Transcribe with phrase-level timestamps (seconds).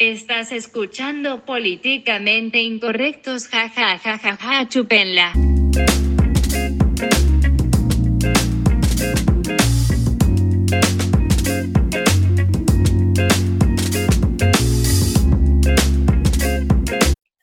[0.00, 5.32] Estás escuchando políticamente incorrectos, ja ja ja ja ja, chupenla.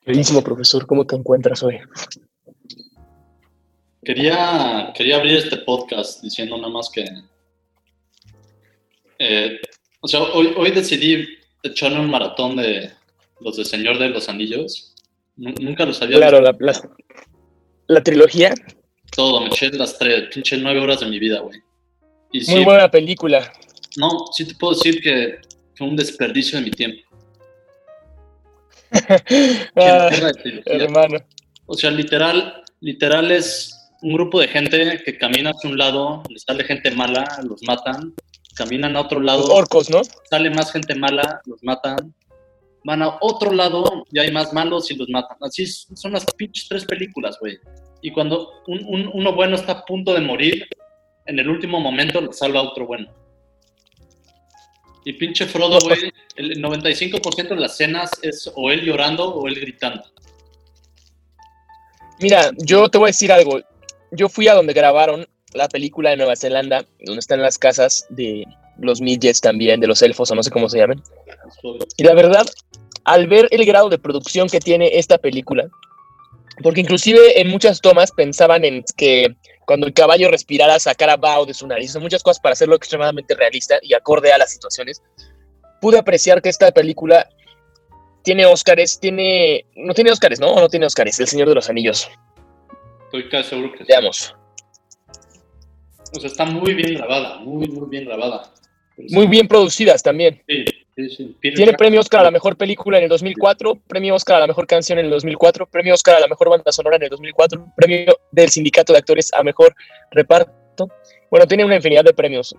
[0.06, 1.78] Queridísimo profesor, ¿cómo te encuentras hoy?
[4.02, 7.04] Quería, quería abrir este podcast diciendo nada más que.
[9.18, 9.60] eh,
[10.00, 11.36] o sea, hoy, hoy decidí
[11.68, 12.90] echarme un maratón de
[13.40, 14.94] los de Señor de los Anillos.
[15.36, 16.56] Nu- Nunca los había Claro, visto.
[16.60, 16.80] la, la,
[17.88, 18.54] la trilogía,
[19.14, 21.60] Todo, me eché las tres, pinche nueve horas de mi vida, güey.
[22.32, 23.52] Y sí, muy buena película.
[23.96, 25.38] no, sí te puedo decir que
[25.76, 27.02] fue un desperdicio de mi tiempo.
[29.76, 30.08] Ah,
[30.42, 30.62] trilogía.
[30.66, 31.18] hermano.
[31.66, 33.72] O sea, literal, literal es
[34.02, 38.14] un grupo de gente que camina hacia un lado, le sale gente mala, los matan,
[38.56, 40.00] caminan a otro lado, Los orcos, ¿no?
[40.30, 42.14] sale más gente mala, los matan,
[42.84, 45.36] van a otro lado y hay más malos y los matan.
[45.40, 47.58] Así son las pinches tres películas, güey.
[48.02, 50.66] Y cuando un- un- uno bueno está a punto de morir,
[51.26, 53.08] en el último momento lo salva otro bueno.
[55.04, 59.54] Y pinche Frodo, güey, el 95% de las escenas es o él llorando o él
[59.60, 60.02] gritando.
[62.20, 63.60] Mira, yo te voy a decir algo.
[64.10, 68.44] Yo fui a donde grabaron la película de Nueva Zelanda, donde están las casas de
[68.78, 71.02] los midgets también, de los elfos o no sé cómo se llaman.
[71.96, 72.46] Y la verdad,
[73.04, 75.68] al ver el grado de producción que tiene esta película,
[76.62, 79.36] porque inclusive en muchas tomas pensaban en que
[79.66, 83.34] cuando el caballo respirara sacara vaho de su nariz, son muchas cosas para hacerlo extremadamente
[83.34, 85.02] realista y acorde a las situaciones.
[85.80, 87.28] Pude apreciar que esta película
[88.22, 89.66] tiene Óscares, tiene...
[89.76, 90.52] No tiene Óscares, ¿no?
[90.52, 91.20] ¿O no tiene Óscares?
[91.20, 92.08] El Señor de los Anillos.
[93.04, 93.84] Estoy casi seguro que sí.
[93.88, 94.34] Veamos.
[96.16, 98.52] O sea, está muy bien grabada, muy, muy bien grabada.
[99.10, 100.42] Muy bien producidas también.
[100.48, 100.64] Sí,
[100.96, 101.36] sí, sí.
[101.54, 104.66] Tiene premio Oscar a la mejor película en el 2004, premio Oscar a la mejor
[104.66, 108.18] canción en el 2004, premio Oscar a la mejor banda sonora en el 2004, premio
[108.32, 109.74] del sindicato de actores a mejor
[110.10, 110.88] reparto.
[111.30, 112.54] Bueno, tiene una infinidad de premios.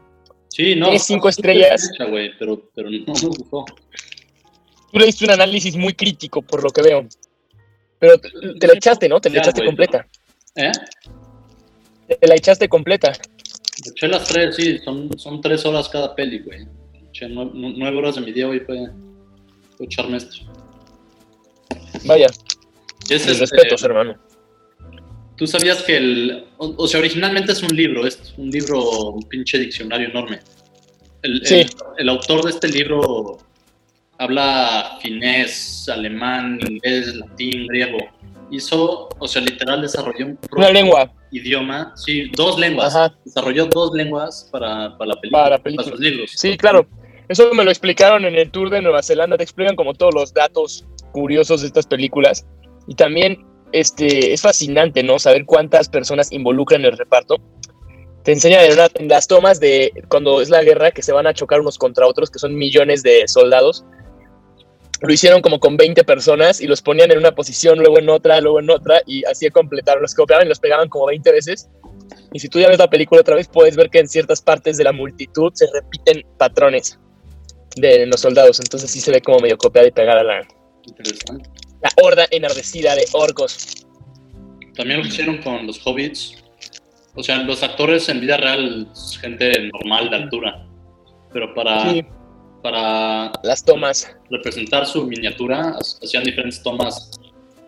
[0.49, 0.85] Sí, no.
[0.85, 1.91] tiene cinco estrellas.
[2.37, 3.65] pero, pero no me gustó.
[4.91, 7.07] Tú le diste un análisis muy crítico, por lo que veo.
[7.99, 8.29] Pero te,
[8.59, 9.19] te la echaste, ¿no?
[9.19, 10.07] Te la Ya, echaste completa.
[10.55, 10.71] ¿Eh?
[12.19, 13.11] Te la echaste completa.
[13.85, 16.67] Me Eché las tres, sí, son, son tres horas cada peli, güey.
[17.09, 18.89] Eché nue- nu- nueve horas de mi día hoy fue,
[19.75, 20.37] fue echarme esto.
[22.05, 22.27] Vaya,
[23.09, 24.15] mis este, respetos, hermano.
[25.35, 26.45] Tú sabías que el.
[26.57, 30.39] O, o sea, originalmente es un libro, es un libro, un pinche diccionario enorme.
[31.21, 31.55] El, Sí.
[31.55, 33.37] el- el autor de este libro
[34.17, 37.97] habla finés, alemán, inglés, latín, griego.
[38.51, 41.11] Hizo, o sea, literal desarrolló un Una lengua.
[41.31, 42.95] idioma, sí, dos lenguas.
[42.95, 43.15] Ajá.
[43.25, 45.89] Desarrolló dos lenguas para, para la película, Para la para, película.
[45.89, 46.31] sus libros.
[46.35, 46.87] Sí, claro.
[47.29, 49.35] Eso me lo explicaron en el tour de Nueva Zelanda.
[49.37, 52.45] Te explican como todos los datos curiosos de estas películas.
[52.87, 55.19] Y también este, es fascinante, ¿no?
[55.19, 57.35] Saber cuántas personas involucran el reparto.
[58.23, 61.27] Te enseñan en, una- en las tomas de cuando es la guerra que se van
[61.27, 63.83] a chocar unos contra otros, que son millones de soldados.
[65.01, 68.41] Lo hicieron como con 20 personas y los ponían en una posición, luego en otra,
[68.41, 70.01] luego en otra, y así completaron.
[70.01, 71.69] Los copiaban y los pegaban como 20 veces.
[72.33, 74.77] Y si tú ya ves la película otra vez, puedes ver que en ciertas partes
[74.77, 76.99] de la multitud se repiten patrones
[77.75, 78.59] de los soldados.
[78.59, 80.41] Entonces sí se ve como medio copiada y pegada la,
[81.81, 83.85] la horda enardecida de orcos.
[84.75, 86.43] También lo hicieron con los hobbits.
[87.15, 88.87] O sea, los actores en vida real
[89.19, 90.67] gente normal de altura.
[91.33, 92.05] Pero para, Sí,
[92.71, 94.13] para las tomas.
[94.29, 97.11] representar su miniatura, ha- hacían diferentes tomas.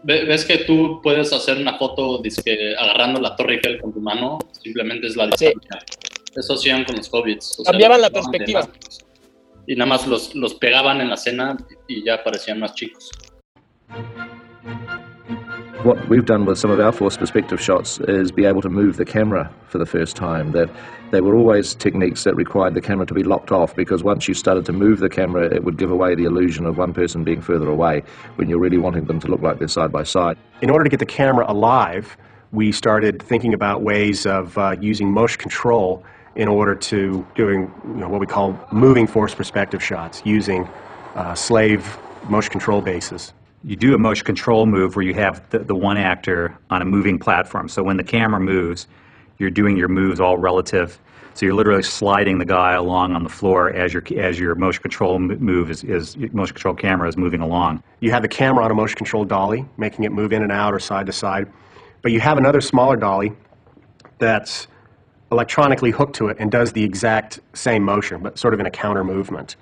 [0.03, 4.01] Ve- ¿Ves que tú puedes hacer una foto dizque, agarrando la Torre Eiffel con tu
[4.01, 4.39] mano?
[4.61, 5.45] Simplemente es la Sí.
[5.45, 5.79] distancia.
[6.35, 7.59] Eso hacían con los hobbits.
[7.59, 8.61] o sea, Cambiaban la tomaban de perspectiva.
[8.61, 8.99] más.
[9.67, 11.55] Y nada más los, los pegaban en la escena
[11.87, 13.09] y ya parecían más chicos.
[15.83, 18.97] What we've done with some of our force perspective shots is be able to move
[18.97, 20.51] the camera for the first time.
[20.51, 20.69] That
[21.11, 24.33] they were always techniques that required the camera to be locked off because once you
[24.33, 27.39] started to move the camera, it would give away the illusion of one person being
[27.39, 28.03] further away
[28.35, 30.37] when you're really wanting them to look like they're side by side.
[30.61, 32.17] In order to get the camera alive,
[32.51, 36.03] we started thinking about ways of uh, using motion control
[36.35, 40.67] in order to doing you know, what we call moving force perspective shots using
[41.15, 43.31] uh, slave motion control bases.
[43.63, 46.85] You do a motion control move where you have the, the one actor on a
[46.85, 47.67] moving platform.
[47.67, 48.87] So when the camera moves,
[49.37, 50.99] you're doing your moves all relative.
[51.33, 54.81] So you're literally sliding the guy along on the floor as your as your motion
[54.81, 57.81] control move is, is motion control camera is moving along.
[58.01, 60.73] You have the camera on a motion control dolly, making it move in and out
[60.73, 61.51] or side to side.
[62.01, 63.33] But you have another smaller dolly
[64.17, 64.67] that's
[65.31, 68.71] electronically hooked to it and does the exact same motion, but sort of in a
[68.71, 69.55] counter movement.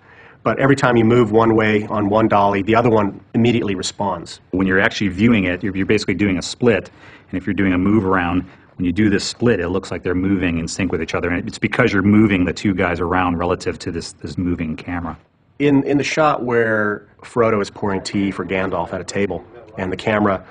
[0.47, 4.39] But every time you move one way on one dolly, the other one immediately responds.
[4.51, 6.89] When you're actually viewing it, you're, you're basically doing a split.
[7.29, 8.45] And if you're doing a move around,
[8.77, 11.29] when you do this split, it looks like they're moving in sync with each other.
[11.29, 15.17] And it's because you're moving the two guys around relative to this, this moving camera.
[15.59, 19.45] In, in the shot where Frodo is pouring tea for Gandalf at a table,
[19.77, 20.45] and the camera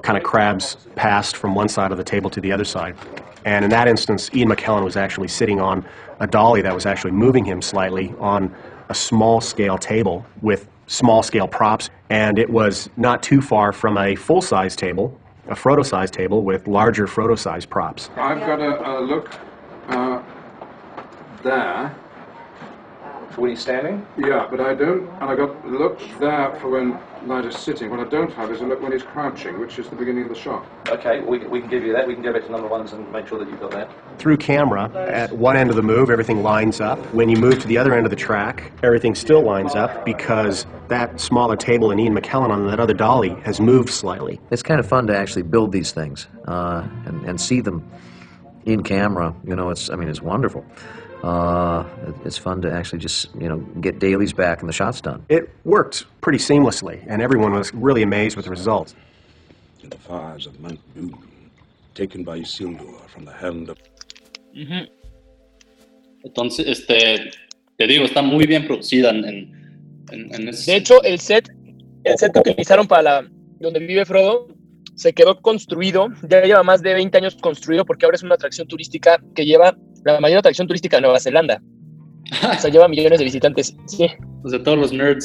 [0.00, 2.96] kind of crabs past from one side of the table to the other side.
[3.44, 5.84] And in that instance, Ian McKellen was actually sitting on
[6.20, 8.54] a dolly that was actually moving him slightly on
[8.92, 11.88] a small scale table with small scale props.
[12.10, 15.18] And it was not too far from a full size table,
[15.48, 18.10] a Frodo size table with larger Frodo size props.
[18.16, 19.34] I've got a, a look
[19.88, 20.22] uh,
[21.42, 21.88] there.
[23.36, 24.06] When he's standing?
[24.18, 27.90] Yeah, but I don't, and I got a look there for when Nigel's sitting.
[27.90, 30.28] What I don't have is a look when he's crouching, which is the beginning of
[30.28, 30.66] the shot.
[30.88, 32.06] Okay, we, we can give you that.
[32.06, 33.90] We can go back to number ones and make sure that you've got that.
[34.18, 36.98] Through camera, at one end of the move, everything lines up.
[37.14, 40.66] When you move to the other end of the track, everything still lines up because
[40.88, 44.40] that smaller table and Ian McKellen on that other dolly has moved slightly.
[44.50, 47.88] It's kind of fun to actually build these things uh, and, and see them
[48.64, 49.34] in camera.
[49.44, 50.64] You know, it's I mean, it's wonderful.
[51.22, 55.00] Uh, it- it's fun to actually just you know get dailies back and the shots
[55.00, 55.22] done.
[55.28, 58.94] It worked pretty seamlessly, and everyone was really amazed with the results.
[59.88, 61.12] the fires of Mount Doom,
[61.94, 63.76] taken by Isildur from the hand of
[66.24, 67.30] Entonces, este,
[67.76, 69.52] te digo, está muy bien producida en, en,
[70.12, 71.48] en- en ese De hecho, el set,
[72.04, 73.28] el set que utilizaron para la-
[73.60, 74.48] donde vive Frodo
[74.94, 78.66] se quedó construido, ya lleva más de 20 años construido porque ahora es una atracción
[78.68, 81.60] turística que lleva la mayor atracción turística de Nueva Zelanda.
[82.42, 83.74] O sea, lleva millones de visitantes.
[83.86, 84.06] Sí.
[84.44, 85.24] O sea, todos los nerds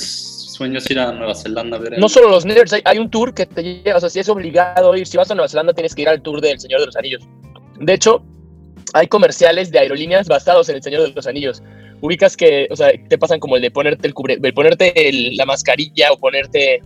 [0.58, 1.94] sueños ir a Nueva Zelanda a ver.
[1.94, 4.20] el- No solo los nerds, hay, hay un tour que te lleva, o sea, si
[4.20, 6.80] es obligado ir, si vas a Nueva Zelanda tienes que ir al tour del Señor
[6.82, 7.24] de los Anillos.
[7.80, 8.24] De hecho,
[8.94, 11.62] hay comerciales de aerolíneas basados en el Señor de los Anillos.
[12.02, 15.36] Ubicas que, o sea, te pasan como el de ponerte el cubre, el ponerte el-
[15.38, 16.82] la mascarilla o ponerte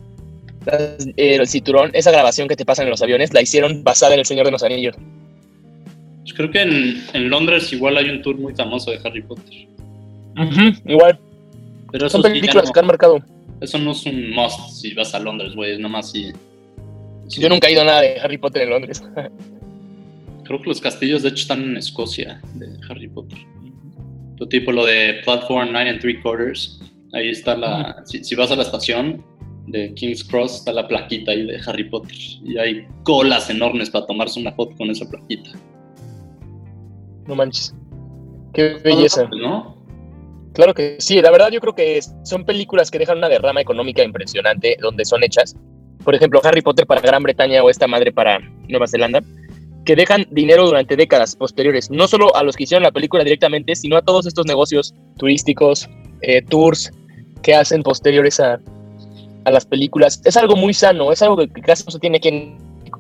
[0.68, 4.20] eh, el cinturón, esa grabación que te pasan en los aviones, la hicieron basada en
[4.20, 4.96] el Señor de los Anillos.
[6.32, 9.68] Pues creo que en, en Londres igual hay un tour muy famoso de Harry Potter.
[10.88, 11.20] Igual,
[11.92, 13.20] Pero son sí, películas no- que han marcado.
[13.60, 15.74] eso no es un must si vas a Londres, güey.
[15.74, 16.32] Es nomás si.
[17.28, 19.04] si- Yo nunca he ido a nada de Harry Potter en Londres.
[20.46, 23.38] Creo que los castillos, de hecho, están en Escocia de Harry Potter.
[24.38, 26.80] Tu tipo lo de Platform 9 and 3 quarters.
[27.14, 28.02] Ahí está la.
[28.06, 29.22] Si, si vas a la estación
[29.68, 32.16] de King's Cross, está la plaquita ahí de Harry Potter.
[32.46, 35.52] Y hay colas enormes para tomarse una foto con esa plaquita.
[37.32, 37.74] No manches.
[38.54, 39.30] Qué belleza.
[39.42, 39.78] ¿No?
[40.54, 44.04] Claro que sí, la verdad yo creo que son películas que dejan una derrama económica
[44.04, 45.56] impresionante donde son hechas.
[46.04, 49.22] Por ejemplo, Harry Potter para Gran Bretaña o esta madre para Nueva Zelanda,
[49.86, 53.76] que dejan dinero durante décadas posteriores, no solo a los que hicieron la película directamente,
[53.76, 55.90] sino a todos estos negocios turísticos,
[56.20, 56.92] eh, tours
[57.44, 58.60] que hacen posteriores a,
[59.46, 60.22] a las películas.
[60.26, 62.58] Es algo muy sano, es algo que casi no se tiene aquí en...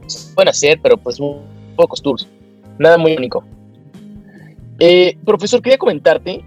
[0.07, 1.35] Se pueden hacer, pero pues muy
[1.75, 2.25] pocos tours.
[2.79, 3.43] Nada muy único.
[4.83, 6.43] Eh, profesor, quería comentarte,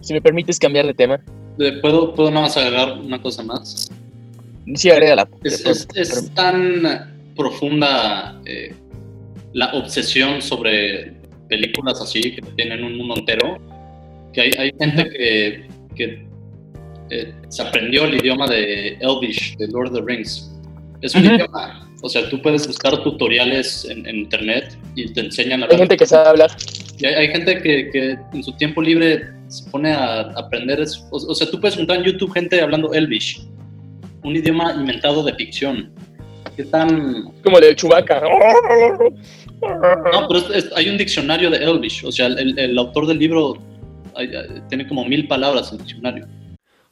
[0.00, 1.20] si me permites cambiar de tema.
[1.60, 3.88] Eh, ¿Puedo, ¿Puedo nada más agregar una cosa más?
[4.74, 5.28] Sí, agrégala.
[5.44, 8.74] Es, es- es tan profunda eh,
[9.52, 11.12] la obsesión sobre
[11.48, 13.58] películas así que tienen un mundo entero
[14.32, 16.26] que hay, hay gente que, que,
[17.10, 20.50] eh, se aprendió el idioma de Elvish, de Lord of the Rings.
[21.00, 21.36] Es un Ujú.
[21.36, 25.78] idioma, o sea, tú puedes buscar tutoriales en, en internet y te enseñan a Hay
[25.78, 26.50] gente que sabe hablar.
[26.98, 30.80] Y hay, hay gente que, que en su tiempo libre se pone a aprender.
[31.10, 33.42] o, o sea, tú puedes encontrar en YouTube gente hablando Elvish,
[34.24, 35.90] un idioma inventado de ficción.
[36.56, 37.24] ¿Qué tan.?
[37.44, 38.20] Como el de Chewbacca.
[39.60, 42.04] No, pero es- es- hay un diccionario de Elvish.
[42.04, 43.58] O sea, el, el autor del libro
[44.14, 44.30] hay-
[44.68, 46.26] tiene como mil palabras en el diccionario.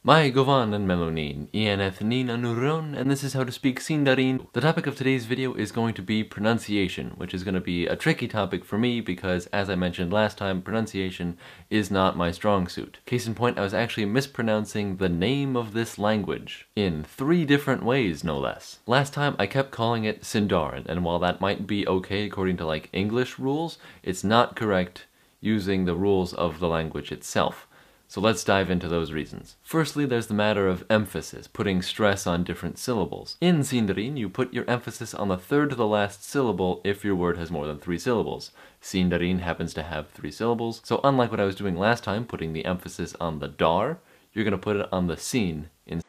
[0.07, 4.47] Mai Govan and Melonin, Ianeth Nina Nuron, and this is how to speak Sindarin.
[4.53, 7.89] The topic of today's video is going to be pronunciation, which is going to be
[7.89, 11.37] a tricky topic for me because, as I mentioned last time, pronunciation
[11.71, 12.99] is not my strong suit.
[13.05, 17.83] Case in point, I was actually mispronouncing the name of this language in three different
[17.83, 18.79] ways, no less.
[18.87, 22.65] Last time, I kept calling it Sindarin, and while that might be okay according to
[22.65, 25.07] like English rules, it's not correct
[25.41, 27.67] using the rules of the language itself.
[28.09, 29.57] So let's dive into those reasons.
[29.63, 33.37] Firstly, there's the matter of emphasis, putting stress on different syllables.
[33.41, 37.17] In Sindarin, you put your emphasis on the third to the last syllable if your
[37.17, 38.53] word has more than three syllables.
[38.81, 42.53] Sindarin happens to have three syllables, so unlike what I was doing last time, putting
[42.53, 43.99] the emphasis on the dar,
[44.33, 46.03] you're going to put it on the sin in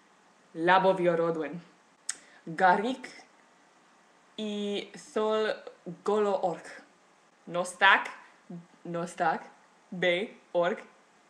[0.55, 1.59] Laboviorodwen.
[2.55, 3.07] Garik
[4.37, 5.53] i sol
[6.03, 6.83] golo ork.
[7.49, 8.09] Nostak,
[8.85, 9.41] nostak,
[9.99, 10.83] be ork,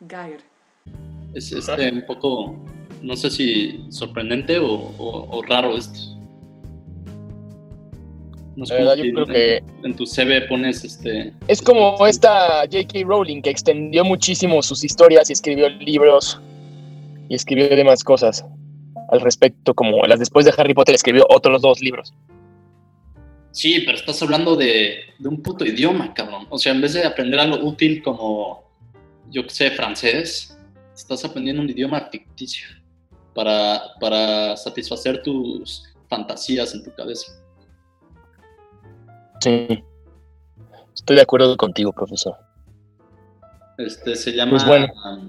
[0.06, 0.38] gair.
[1.34, 2.56] Es este, un poco
[3.02, 5.98] No sé si sorprendente o, o- o raro esto.
[8.56, 11.32] No es La verdad, yo creo en, que- en tu CV pones este.
[11.46, 13.00] Es como esta J.K.
[13.06, 16.40] Rowling que extendió muchísimo sus historias y escribió libros
[17.28, 18.44] y escribió demás cosas
[19.10, 22.12] al respecto, como las después de Harry Potter escribió otros dos libros.
[23.52, 26.46] Sí, pero estás hablando de, de un puto idioma, cabrón.
[26.50, 28.64] O sea, en vez de aprender algo útil como,
[29.30, 30.57] yo qué sé, francés,
[30.98, 32.66] estás aprendiendo un idioma ficticio
[33.34, 37.32] para, para satisfacer tus fantasías en tu cabeza.
[39.40, 39.82] Sí.
[40.94, 42.36] Estoy de acuerdo contigo, profesor.
[43.78, 44.88] Este se llama Pues bueno.
[45.04, 45.28] um,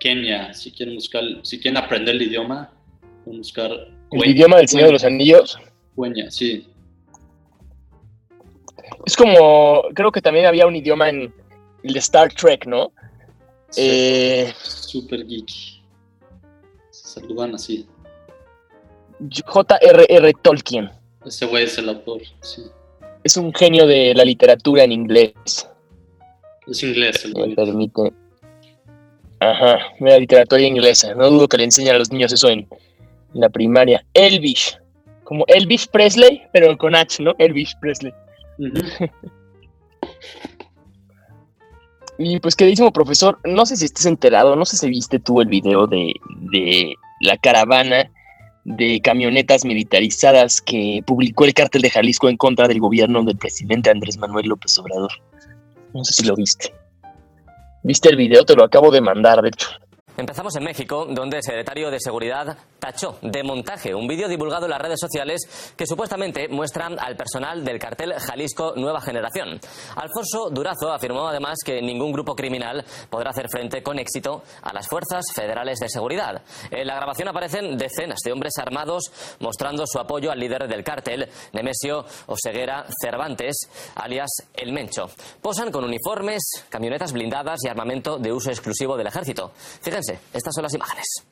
[0.00, 0.52] Kenia.
[0.52, 2.72] Si quieren buscar, si quieren aprender el idioma,
[3.24, 3.70] pueden buscar
[4.10, 5.58] El idioma del Señor de los Anillos.
[5.94, 6.68] Cueña, sí.
[9.04, 11.32] Es como, creo que también había un idioma en
[11.84, 12.90] el de Star Trek, ¿no?
[13.76, 15.48] Eh, Super geek.
[16.90, 17.86] Se saludan así.
[19.46, 20.32] J.R.R.
[20.42, 20.90] Tolkien.
[21.24, 22.62] Ese güey es el autor, sí.
[23.24, 25.68] Es un genio de la literatura en inglés.
[26.66, 28.12] Es inglés el Me permite.
[29.40, 31.14] Ajá, la literatura inglesa.
[31.14, 34.04] No dudo que le enseñen a los niños eso en, en la primaria.
[34.14, 34.78] Elvish.
[35.24, 37.34] Como Elvis Presley, pero con H, ¿no?
[37.38, 38.12] Elvis Presley.
[42.18, 45.48] Y pues queridísimo profesor, no sé si estés enterado, no sé si viste tú el
[45.48, 46.14] video de,
[46.50, 48.10] de la caravana
[48.64, 53.90] de camionetas militarizadas que publicó el cártel de Jalisco en contra del gobierno del presidente
[53.90, 55.12] Andrés Manuel López Obrador.
[55.94, 56.74] No sé si lo viste.
[57.84, 58.44] ¿Viste el video?
[58.44, 59.68] Te lo acabo de mandar, de hecho.
[60.18, 64.70] Empezamos en México, donde el secretario de Seguridad tachó de montaje un vídeo divulgado en
[64.70, 65.42] las redes sociales
[65.76, 69.60] que supuestamente muestra al personal del cartel Jalisco Nueva Generación.
[69.94, 74.88] Alfonso Durazo afirmó además que ningún grupo criminal podrá hacer frente con éxito a las
[74.88, 76.40] fuerzas federales de seguridad.
[76.70, 81.28] En la grabación aparecen decenas de hombres armados mostrando su apoyo al líder del cártel,
[81.52, 85.10] Nemesio Oseguera Cervantes, alias El Mencho.
[85.42, 89.52] Posan con uniformes, camionetas blindadas y armamento de uso exclusivo del ejército.
[89.82, 91.26] Fíjense, estas son las imágenes.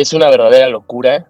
[0.00, 1.28] Es una verdadera locura,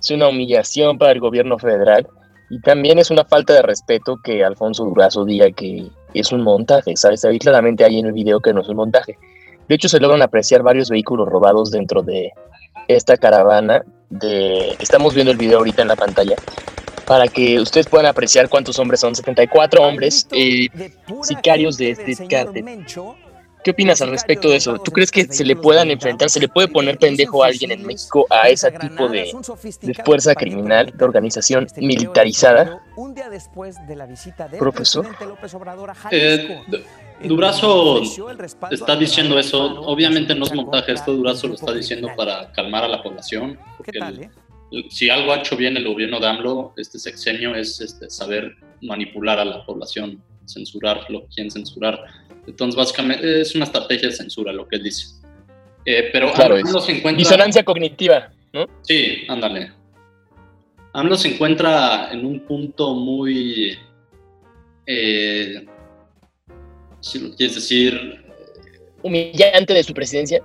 [0.00, 2.08] es una humillación para el gobierno federal
[2.48, 6.96] y también es una falta de respeto que Alfonso Durazo diga que es un montaje,
[6.96, 7.20] ¿sabes?
[7.22, 9.18] Ve claramente ahí en el video que no es un montaje.
[9.68, 12.32] De hecho, se logran apreciar varios vehículos robados dentro de
[12.88, 13.84] esta caravana.
[14.08, 14.74] De...
[14.80, 16.36] Estamos viendo el video ahorita en la pantalla
[17.06, 19.14] para que ustedes puedan apreciar cuántos hombres son.
[19.14, 20.68] 74 hombres eh,
[21.24, 22.86] sicarios de este cártel.
[23.68, 24.78] ¿Qué opinas al respecto de eso?
[24.78, 27.84] ¿Tú crees que se le puedan enfrentar, se le puede poner pendejo a alguien en
[27.84, 29.30] México a ese tipo de,
[29.82, 32.80] de fuerza criminal, de organización militarizada?
[32.96, 35.02] Un día después de la visita del Profesor.
[35.04, 36.58] presidente López Obrador a Eh,
[37.24, 38.00] Durazo
[38.70, 39.82] está diciendo eso.
[39.82, 43.58] Obviamente no es montaje, esto Durazo lo está diciendo para calmar a la población.
[43.76, 44.30] Porque el- eh?
[44.72, 48.56] el- si algo ha hecho bien el gobierno de AMLO, este sexenio, es este, saber
[48.80, 52.02] manipular a la población, censurar lo que quieren censurar.
[52.46, 55.06] Entonces, básicamente es una estrategia de censura lo que él dice.
[55.84, 57.18] Eh, pero Claro, AMLO se encuentra...
[57.18, 58.66] disonancia cognitiva, ¿no?
[58.82, 59.72] Sí, ándale.
[60.92, 63.78] AMLO se encuentra en un punto muy,
[64.86, 65.64] eh,
[67.00, 68.24] si lo quieres decir,
[69.00, 70.42] Humillante de su presidencia.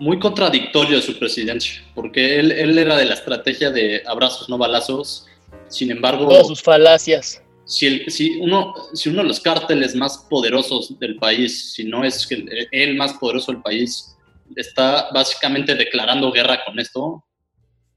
[0.00, 4.56] muy contradictorio de su presidencia, porque él, él era de la estrategia de abrazos, no
[4.56, 5.26] balazos.
[5.68, 7.42] Sin embargo, Todas sus falacias.
[7.68, 12.02] Si, el, si, uno, si uno de los cárteles más poderosos del país, si no
[12.02, 14.16] es el, el más poderoso del país,
[14.56, 17.24] está básicamente declarando guerra con esto,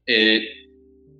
[0.06, 0.46] eh,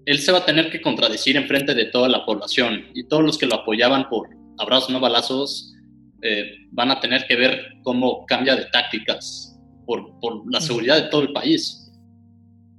[0.04, 3.22] él se va a tener que contradecir en frente de toda la población y todos
[3.22, 4.28] los que lo apoyaban por
[4.58, 5.74] abrazos no balazos
[6.22, 11.08] eh, van a tener que ver cómo cambia de tácticas por, por la seguridad de
[11.08, 11.81] todo el país.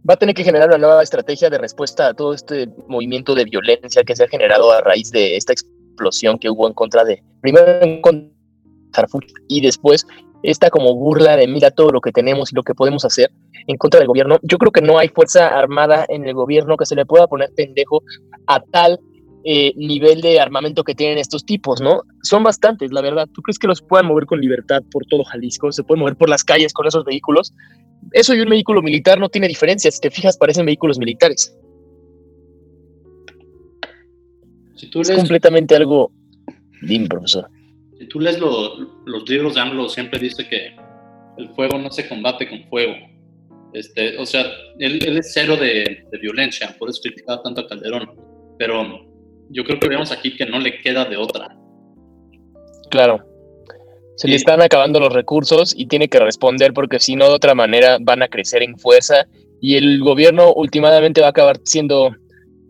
[0.07, 3.45] Va a tener que generar una nueva estrategia de respuesta a todo este movimiento de
[3.45, 7.23] violencia que se ha generado a raíz de esta explosión que hubo en contra de,
[7.41, 8.29] primero en contra
[9.01, 9.07] de
[9.47, 10.05] y después
[10.43, 13.31] esta como burla de mira todo lo que tenemos y lo que podemos hacer
[13.67, 14.39] en contra del gobierno.
[14.43, 17.49] Yo creo que no hay fuerza armada en el gobierno que se le pueda poner
[17.55, 18.03] pendejo
[18.47, 18.99] a tal
[19.45, 22.03] eh, nivel de armamento que tienen estos tipos, ¿no?
[22.21, 23.27] Son bastantes, la verdad.
[23.33, 25.71] ¿Tú crees que los puedan mover con libertad por todo Jalisco?
[25.71, 27.53] ¿Se pueden mover por las calles con esos vehículos?
[28.11, 29.89] Eso y un vehículo militar no tiene diferencia.
[29.91, 31.57] Si te fijas, parecen vehículos militares.
[34.75, 36.11] Si tú Es lees, completamente algo...
[36.81, 37.47] Dime, profesor.
[37.97, 40.75] si tú lees lo- los libros de AMLO, siempre dice que
[41.37, 42.93] el fuego no se combate con fuego.
[43.73, 44.43] Este, o sea,
[44.79, 48.09] él, él es cero de, de violencia, por eso criticaba tanto a Calderón.
[48.59, 48.83] Pero
[49.49, 51.55] yo creo que vemos aquí que no le queda de otra.
[52.91, 53.25] Claro.
[54.15, 57.55] Se le están acabando los recursos y tiene que responder porque si no, de otra
[57.55, 59.25] manera van a crecer en fuerza
[59.59, 62.15] y el gobierno últimamente va a acabar siendo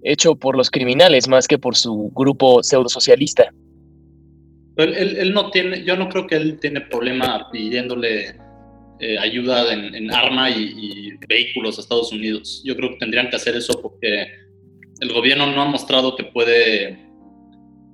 [0.04, 3.52] hecho por los criminales más que por su grupo pseudo socialista.
[4.78, 8.36] Él, él- él no tiene, yo no creo que él tiene problema pidiéndole
[9.00, 12.62] eh, ayuda en, en arma y, y vehículos a Estados Unidos.
[12.66, 14.28] Yo creo que tendrían que hacer eso porque
[15.02, 16.98] el gobierno no ha mostrado que puede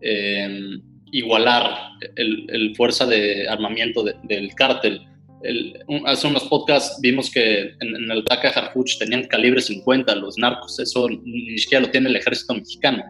[0.01, 0.77] eh,
[1.11, 1.75] igualar
[2.15, 5.01] el, el fuerza de armamento de- del cártel.
[6.05, 10.79] Hace unos podcasts vimos que en, el ataque a Harfuch tenían calibre 50 los narcos.
[10.79, 13.03] Eso ni siquiera lo tiene el ejército mexicano.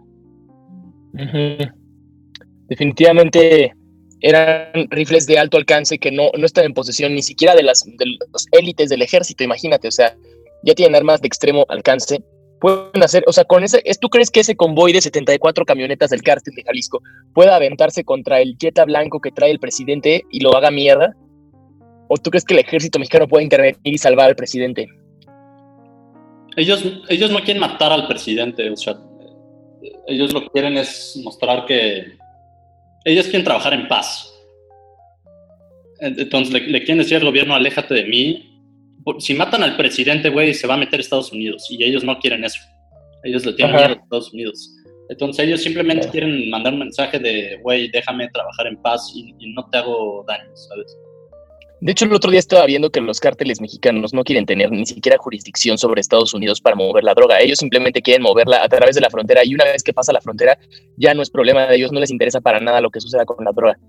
[2.67, 3.73] Definitivamente
[4.21, 7.83] eran rifles de alto alcance que no, no están en posesión ni siquiera de las
[8.51, 10.15] élites del ejército, imagínate, o sea,
[10.63, 12.21] ya tienen armas de extremo alcance.
[12.59, 16.09] Pueden hacer, o sea, con ese, ¿es- ¿tú crees que ese convoy de 74 camionetas
[16.09, 17.01] del cártel de Jalisco
[17.33, 21.15] pueda aventarse contra el Jetta blanco que trae el presidente y lo haga mierda?
[22.09, 24.87] ¿O tú crees que el ejército mexicano puede intervenir y salvar al presidente?
[26.57, 28.97] Ellos, ellos no quieren matar al presidente, o sea,
[30.07, 32.17] ellos lo que quieren es mostrar que
[33.05, 34.33] ellos quieren trabajar en paz.
[36.01, 38.48] Entonces le quieren decir al gobierno, aléjate de mí.
[39.19, 42.17] Si matan al presidente, güey, se va a meter a Estados Unidos y ellos no
[42.19, 42.59] quieren eso.
[43.23, 43.87] Ellos le tienen Ajá.
[43.87, 44.75] miedo a Estados Unidos.
[45.09, 49.53] Entonces ellos simplemente quieren mandar un mensaje de, güey, déjame trabajar en paz y, y
[49.53, 50.95] no te hago daño, ¿sabes?
[51.81, 54.85] De hecho, el otro día estaba viendo que los cárteles mexicanos no quieren tener ni
[54.85, 57.39] siquiera jurisdicción sobre Estados Unidos para mover la droga.
[57.39, 60.19] Ellos simplemente quieren moverla a través de la frontera y una vez que pasa la
[60.19, 60.57] frontera
[60.97, 63.45] ya no es problema de ellos, no les interesa para nada lo que suceda con
[63.45, 63.79] la droga,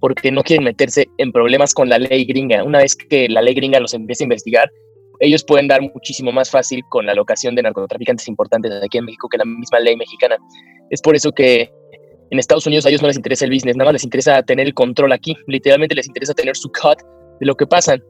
[0.00, 2.64] porque no quieren meterse en problemas con la ley gringa.
[2.64, 4.70] Una vez que la ley gringa los empiece a investigar,
[5.20, 9.28] ellos pueden dar muchísimo más fácil con la locación de narcotraficantes importantes aquí en México
[9.28, 10.38] que la misma ley mexicana.
[10.88, 11.70] Es por eso que
[12.30, 14.66] en Estados Unidos a ellos no les interesa el business, nada más les interesa tener
[14.66, 15.36] el control aquí.
[15.46, 16.98] Literalmente les interesa tener su cut
[17.38, 18.02] de lo que pasan.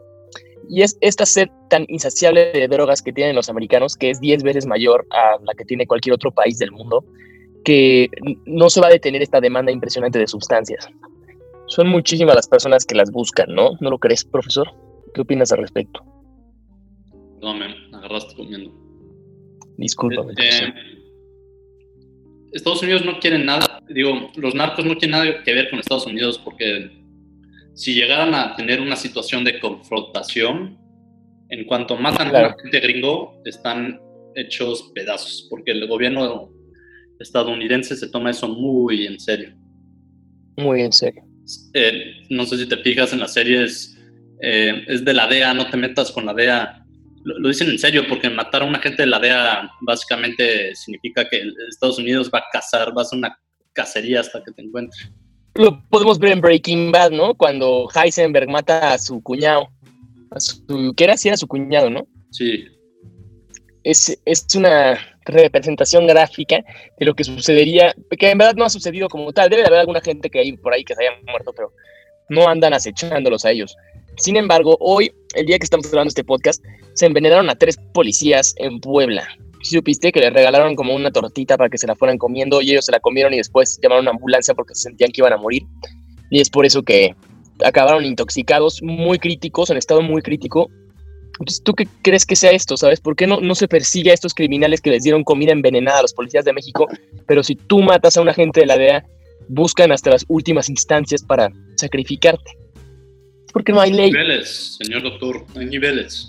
[0.68, 4.44] Y es esta sed tan insaciable de drogas que tienen los americanos, que es 10
[4.44, 7.04] veces mayor a la que tiene cualquier otro país del mundo,
[7.64, 8.08] que
[8.46, 10.86] no se va a detener esta demanda impresionante de sustancias.
[11.70, 13.70] Son muchísimas las personas que las buscan, ¿no?
[13.80, 14.68] ¿No lo crees, profesor?
[15.14, 16.04] ¿Qué opinas al respecto?
[17.40, 18.72] No, me agarraste comiendo.
[19.76, 20.32] Discúlpame.
[20.36, 20.74] Eh,
[22.52, 26.06] Estados Unidos no quiere nada, digo, los narcos no quieren nada que ver con Estados
[26.06, 26.90] Unidos porque
[27.74, 30.76] si llegaran a tener una situación de confrontación,
[31.50, 32.48] en cuanto matan a Claro.
[32.48, 34.00] un agente gringo, están
[34.34, 36.50] hechos pedazos, porque el gobierno
[37.20, 39.54] estadounidense se toma eso muy en serio.
[40.56, 41.22] Muy en serio.
[41.74, 43.96] Eh, no sé si te fijas en las series,
[44.42, 46.84] eh, es de la DEA, no te metas con la DEA.
[47.24, 51.28] Lo, lo dicen en serio, porque matar a un agente de la DEA básicamente significa
[51.28, 53.38] que Estados Unidos va a cazar, va a hacer una
[53.72, 54.98] cacería hasta que te encuentre.
[55.54, 57.34] Lo podemos ver en Breaking Bad, ¿no?
[57.34, 59.68] Cuando Heisenberg mata a su cuñado.
[60.30, 61.16] A su, ¿Qué era?
[61.16, 62.06] Sí, era su cuñado, ¿no?
[62.30, 62.64] Sí.
[63.82, 64.98] es, es una
[65.30, 66.64] representación gráfica
[66.98, 69.48] de lo que sucedería, que en verdad no ha sucedido como tal.
[69.50, 71.72] Debe de haber alguna gente que hay por ahí que se haya muerto, pero
[72.28, 73.76] no andan acechándolos a ellos.
[74.16, 76.64] Sin embargo, hoy, el día que estamos grabando este podcast,
[76.94, 79.26] se envenenaron a tres policías en Puebla.
[79.62, 82.70] ¿Sí supiste que les regalaron como una tortita para que se la fueran comiendo y
[82.70, 85.32] ellos se la comieron y después llamaron a una ambulancia porque se sentían que iban
[85.32, 85.62] a morir?
[86.30, 87.14] Y es por eso que
[87.64, 90.70] acabaron intoxicados, muy críticos, en estado muy crítico,
[91.40, 92.76] entonces, ¿tú qué crees que sea esto?
[92.76, 93.00] ¿Sabes?
[93.00, 96.02] ¿Por qué no, no se persigue a estos criminales que les dieron comida envenenada a
[96.02, 96.86] los policías de México?
[97.26, 99.06] Pero si tú matas a un agente de la DEA,
[99.48, 102.52] buscan hasta las últimas instancias para sacrificarte.
[103.54, 104.10] Porque no hay ley.
[104.12, 106.28] Niveles, señor doctor, hay niveles.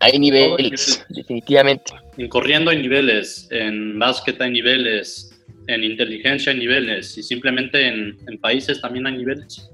[0.00, 1.92] Hay niveles, definitivamente.
[2.16, 8.18] En corriendo hay niveles, en básquet hay niveles, en inteligencia hay niveles, y simplemente en,
[8.26, 9.70] en países también hay niveles.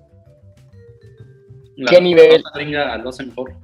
[1.77, 2.43] La ¿Qué nivel?
[2.55, 3.64] gringa lo hace mejor.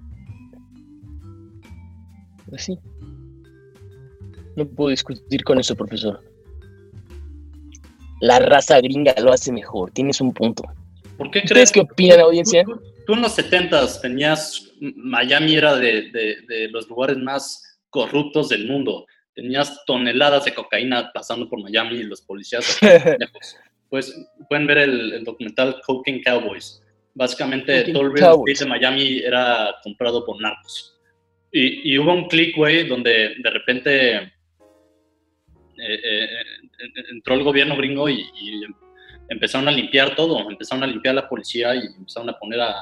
[2.50, 2.78] Pues sí.
[4.56, 6.20] No puedo discutir con eso, profesor.
[8.20, 9.90] La raza gringa lo hace mejor.
[9.92, 10.64] Tienes un punto.
[11.16, 11.72] ¿Por qué ¿Ustedes crees?
[11.72, 12.64] qué opinan, audiencia?
[12.64, 18.48] Tú, tú en los 70 tenías, Miami era de, de- de los lugares más corruptos
[18.50, 19.06] del mundo.
[19.34, 22.78] tenías toneladas de cocaína pasando por Miami y los policías.
[23.88, 24.14] pues
[24.48, 26.82] pueden ver el, el documental Cocaine Cowboys.
[27.14, 30.99] Básicamente todo el real estate de Miami era comprado por narcos.
[31.52, 34.30] Y, y hubo un clic, güey, donde de repente eh,
[35.78, 36.28] eh,
[37.10, 38.62] entró el gobierno gringo y, y
[39.28, 42.74] empezaron a limpiar todo, empezaron a limpiar la policía y empezaron a poner a,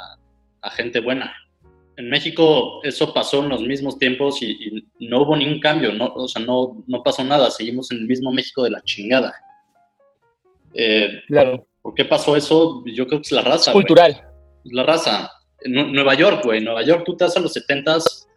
[0.61, 1.33] a gente buena.
[1.97, 6.07] En México eso pasó en los mismos tiempos y, y no hubo ningún cambio, no,
[6.15, 9.35] o sea, no, no pasó nada, seguimos en el mismo México de la chingada.
[10.75, 11.67] Eh, Claro.
[11.83, 12.85] ¿Por qué pasó eso?
[12.87, 13.71] Yo creo que es la raza.
[13.71, 14.23] Es cultural.
[14.65, 15.31] La raza.
[15.63, 16.61] En Nueva York, güey.
[16.61, 18.28] Nueva York, tú te vas a los 70s,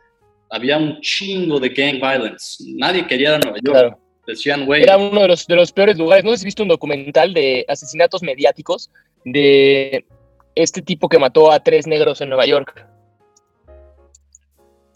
[0.51, 2.63] había un chingo de gang violence.
[2.75, 3.79] Nadie quería ir a Nueva York.
[3.79, 3.99] Claro.
[4.27, 6.23] Decían, güey, Era uno de los, de los peores lugares.
[6.23, 8.91] No sé si has visto un documental de asesinatos mediáticos
[9.25, 10.05] de
[10.53, 12.85] este tipo que mató a tres negros en Nueva York.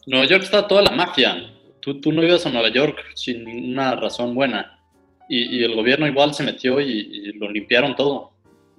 [0.06, 1.52] Nueva York está toda la mafia.
[1.80, 4.80] Tú, tú no ibas a Nueva York sin ninguna razón buena.
[5.28, 8.34] Y, y el gobierno igual se metió y, y lo limpiaron todo.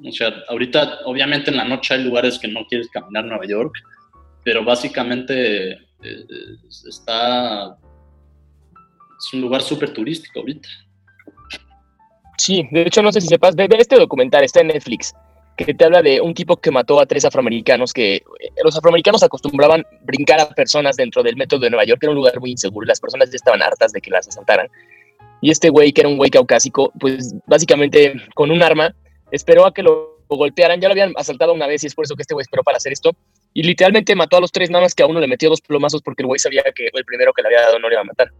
[0.04, 3.46] O sea, ahorita, obviamente en la noche hay lugares que no quieres caminar a Nueva
[3.46, 3.72] York,
[4.44, 5.85] pero básicamente
[6.88, 7.76] está...
[9.18, 10.68] Es un lugar súper turístico ahorita.
[12.38, 15.14] Sí, de hecho no sé si sepas, ve este documental, está en Netflix,
[15.56, 18.22] que te habla de un tipo que mató a tres afroamericanos, que eh,
[18.62, 22.16] los afroamericanos acostumbraban brincar a personas dentro del metro de Nueva York, que era un
[22.16, 24.68] lugar muy inseguro, las personas ya estaban hartas de que las asaltaran.
[25.40, 28.94] Y este güey, que era un güey caucásico, pues básicamente con un arma,
[29.30, 32.16] esperó a que lo golpearan, ya lo habían asaltado una vez y es por eso
[32.16, 33.12] que este güey esperó para hacer esto,
[33.56, 36.02] y literalmente mató a los tres, nada más que a uno le metió dos plomazos
[36.02, 38.04] porque el güey sabía que el primero que le había dado no le iba a
[38.04, 38.30] matar.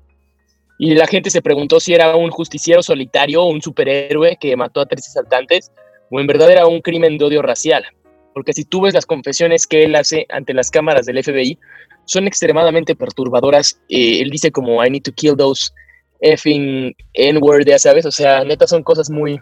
[0.79, 4.83] Y la gente se preguntó si era un justiciero solitario o un superhéroe que mató
[4.83, 5.73] a tres asaltantes
[6.11, 7.83] o en verdad era un crimen de odio racial.
[8.35, 11.59] Porque si tú ves las confesiones que él hace ante las cámaras del FBI,
[12.05, 13.81] son extremadamente perturbadoras.
[13.89, 15.73] Eh, él dice como, I need to kill those
[16.21, 18.05] effing N-word, ya sabes.
[18.05, 19.41] O sea, neta son cosas muy,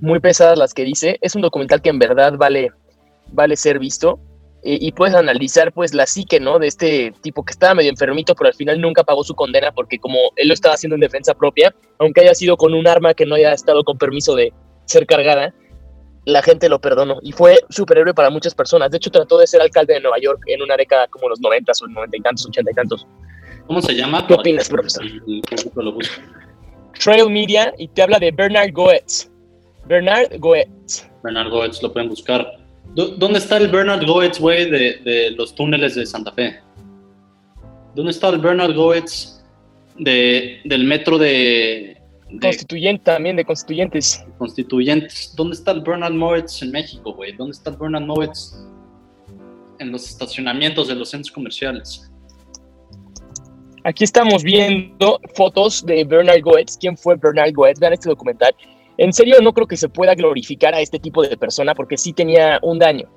[0.00, 1.18] muy pesadas las que dice.
[1.20, 2.70] Es un documental que en verdad vale,
[3.32, 4.18] vale ser visto.
[4.62, 6.58] Eh, y puedes analizar pues la psique, ¿no?
[6.58, 9.98] De este tipo que estaba medio enfermito, pero al final nunca pagó su condena porque
[9.98, 13.24] como él lo estaba haciendo en defensa propia, aunque haya sido con un arma que
[13.24, 14.52] no haya estado con permiso de
[14.84, 15.54] ser cargada,
[16.26, 18.90] la gente lo perdonó y fue superhéroe para muchas personas.
[18.90, 21.72] De hecho, trató de ser alcalde de Nueva York en una década como los 90
[21.82, 23.06] o 90 y tantos, 80 y tantos.
[23.66, 24.26] ¿Cómo se llama?
[24.26, 25.06] ¿Qué opinas, profesor?
[27.02, 29.30] Trail Media y te habla de Bernard Goetz.
[29.86, 31.08] Bernard Goetz.
[31.22, 32.59] Bernard Goetz, lo pueden buscar.
[32.94, 36.60] ¿Dó- ¿Dónde está el Bernard Goetz, güey, de, de los túneles de Santa Fe?
[37.94, 39.42] ¿Dónde está el Bernard Goetz
[39.98, 41.96] de, del metro de,
[42.30, 44.24] de Constituyente también, de constituyentes.
[44.38, 45.34] Constituyentes?
[45.36, 47.32] ¿Dónde está el Bernard Goetz en México, güey?
[47.36, 48.54] ¿Dónde está el Bernard Goetz
[49.78, 52.10] en los estacionamientos de los centros comerciales?
[53.82, 56.76] Aquí estamos viendo fotos de Bernard Goetz.
[56.78, 57.80] ¿Quién fue Bernard Goetz?
[57.80, 58.54] Vean este documental.
[58.98, 62.12] En serio, no creo que se pueda glorificar a este tipo de persona porque sí
[62.12, 63.08] tenía un daño.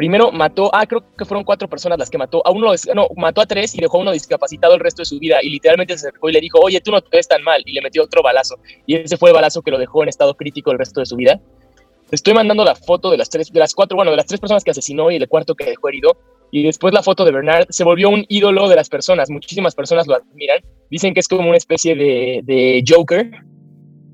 [0.00, 2.40] Primero mató, ah, creo que fueron cuatro personas las que mató.
[2.46, 5.18] A uno, no, mató a tres y dejó a uno discapacitado el resto de su
[5.18, 5.40] vida.
[5.42, 7.62] Y literalmente se acercó y le dijo, oye, tú no te ves tan mal.
[7.66, 8.56] Y le metió otro balazo.
[8.86, 11.16] Y ese fue el balazo que lo dejó en estado crítico el resto de su
[11.16, 11.38] vida.
[12.08, 14.40] Te estoy mandando la foto de las tres, de las cuatro, bueno, de las tres
[14.40, 16.16] personas que asesinó y el cuarto que dejó herido.
[16.50, 19.28] Y después la foto de Bernard se volvió un ídolo de las personas.
[19.28, 20.60] Muchísimas personas lo admiran.
[20.90, 23.30] Dicen que es como una especie de, de Joker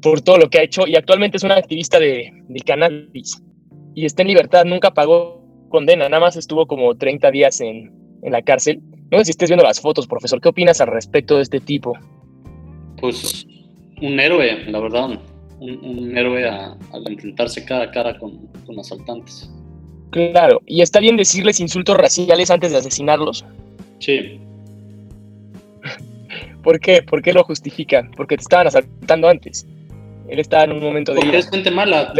[0.02, 0.86] por todo lo que ha hecho.
[0.86, 3.42] Y actualmente es una activista de, del cannabis.
[3.94, 8.32] Y está en libertad, nunca pagó condena, nada más estuvo como 30 días en, en
[8.32, 8.80] la cárcel.
[9.10, 10.40] No sé si estés viendo las fotos, profesor.
[10.40, 11.94] ¿Qué opinas al respecto de este tipo?
[13.00, 13.46] Pues
[14.02, 15.20] un héroe, la verdad.
[15.58, 19.50] Un, un héroe a- al enfrentarse cara a cara con, con asaltantes.
[20.10, 23.44] Claro, y está bien decirles insultos raciales antes de asesinarlos.
[23.98, 24.38] Sí,
[26.62, 27.02] ¿Por qué?
[27.02, 28.10] ¿Por qué lo justifican?
[28.16, 29.66] Porque te estaban asaltando antes.
[30.28, 32.12] Él estaba en un momento de porque es gente mala.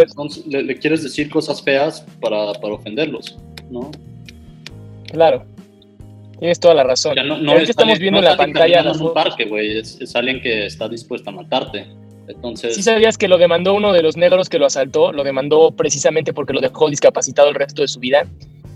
[0.47, 3.37] le, le quieres decir cosas feas para, para ofenderlos,
[3.71, 3.91] ¿no?
[5.11, 5.45] Claro.
[6.39, 7.15] Tienes toda la razón.
[7.17, 9.45] No, Y no ahorita es estamos alguien- viendo no en la pantalla en un parque,
[9.47, 9.79] güey.
[9.79, 11.87] Es, es alguien que está dispuesto a matarte.
[12.29, 15.13] Entonces, ¿Sí sabías que lo demandó uno de los negros que lo asaltó?
[15.13, 18.27] Lo demandó precisamente porque lo dejó discapacitado el resto de su vida.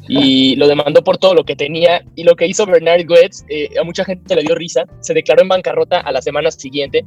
[0.08, 2.02] Y lo demandó por todo lo que tenía.
[2.16, 4.84] Y lo que hizo Bernard Goetz, eh, a mucha gente le dio risa.
[5.00, 7.04] Se declaró en bancarrota a la semana siguiente.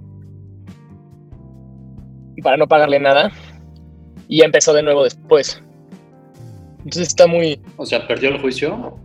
[2.44, 3.32] Para no pagarle nada.
[4.28, 5.62] Y ya empezó de nuevo después.
[6.80, 8.98] Entonces está muy, o sea, perdió el juicio.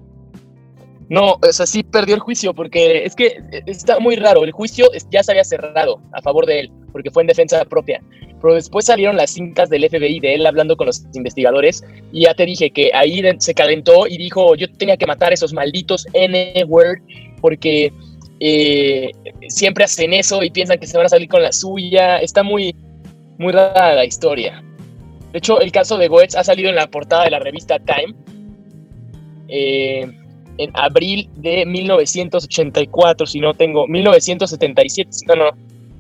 [1.09, 4.45] No, o sea, sí perdió el juicio porque es que está muy raro.
[4.45, 8.03] El juicio ya se había cerrado a favor de él porque fue en defensa propia.
[8.41, 12.35] Pero después salieron las cintas del FBI de él hablando con los investigadores y ya
[12.35, 16.07] te dije que ahí se calentó y dijo yo tenía que matar a esos malditos
[16.13, 16.99] N-word
[17.41, 17.93] porque
[18.41, 19.11] eh,
[19.49, 22.19] siempre hacen eso y piensan que se van a salir con la suya.
[22.19, 22.77] Está muy,
[23.39, 24.63] muy rara la historia.
[25.33, 28.15] De hecho, el caso de Goetz ha salido en la portada de la revista Time
[29.49, 30.07] eh,
[30.59, 35.51] en abril de 1984, si no tengo, 1977, no, no,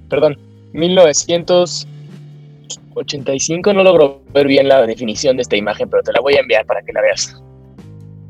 [0.08, 0.36] perdón,
[0.72, 6.40] 1985, no logro ver bien la definición de esta imagen, pero te la voy a
[6.40, 7.40] enviar para que la veas.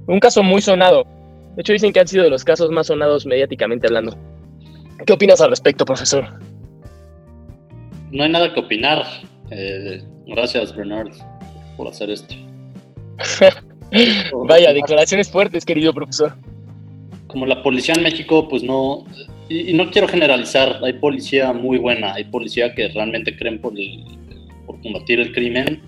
[0.06, 1.06] Un caso muy sonado.
[1.56, 4.14] De hecho, dicen que han sido de los casos más sonados mediáticamente hablando.
[5.06, 6.26] ¿Qué opinas al respecto, profesor?
[8.10, 9.04] No hay nada que opinar.
[9.50, 11.10] Eh, gracias, Bernard,
[11.76, 12.34] por hacer esto.
[14.46, 16.36] Vaya, declaraciones fuertes, querido profesor.
[17.26, 19.04] Como la policía en México, pues no,
[19.48, 23.78] y, y no quiero generalizar, hay policía muy buena, hay policía que realmente creen por,
[23.78, 24.04] el,
[24.66, 25.82] por combatir el crimen,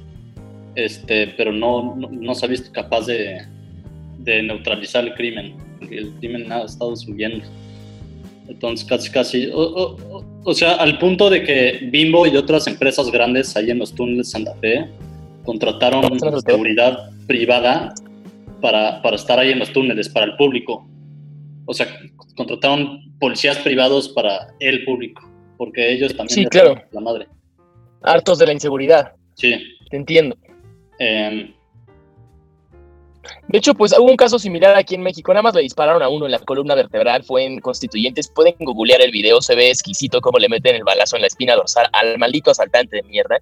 [0.75, 3.39] este, pero no, no, no se ha visto capaz de,
[4.19, 5.57] de neutralizar el crimen.
[5.91, 7.45] El crimen ha estado subiendo.
[8.51, 13.11] Entonces, casi, casi, o, o, o, sea, al punto de que Bimbo y otras empresas
[13.11, 14.89] grandes ahí en los túneles de Santa Fe
[15.45, 17.95] contrataron seguridad privada
[18.61, 20.85] para, para estar ahí en los túneles, para el público.
[21.65, 21.87] O sea,
[22.37, 25.23] contrataron policías privados para el público,
[25.57, 26.83] porque ellos también sí, claro.
[26.91, 27.29] la madre.
[28.03, 29.13] Hartos de la inseguridad.
[29.35, 29.55] Sí.
[29.91, 30.37] Te entiendo.
[30.99, 31.55] Eh,
[33.49, 35.33] de hecho, pues hubo un caso similar aquí en México.
[35.33, 37.23] Nada más le dispararon a uno en la columna vertebral.
[37.25, 38.29] Fue en Constituyentes.
[38.29, 39.43] Pueden googlear el video.
[39.43, 42.97] Se ve exquisito cómo le meten el balazo en la espina dorsal al maldito asaltante
[42.97, 43.39] de mierda.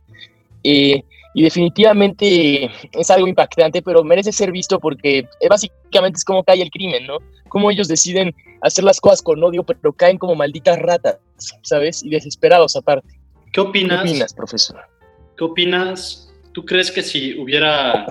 [0.65, 6.43] Eh, y definitivamente es algo impactante, pero merece ser visto porque eh, básicamente es como
[6.43, 7.19] cae el crimen, ¿no?
[7.49, 11.19] Cómo ellos deciden hacer las cosas con odio, pero caen como malditas ratas,
[11.63, 12.03] ¿sabes?
[12.03, 13.09] Y desesperados aparte.
[13.53, 14.03] ¿Qué opinas?
[14.03, 14.81] ¿Qué opinas, profesor?
[15.37, 16.35] ¿Qué opinas?
[16.53, 18.07] ¿Tú crees que si hubiera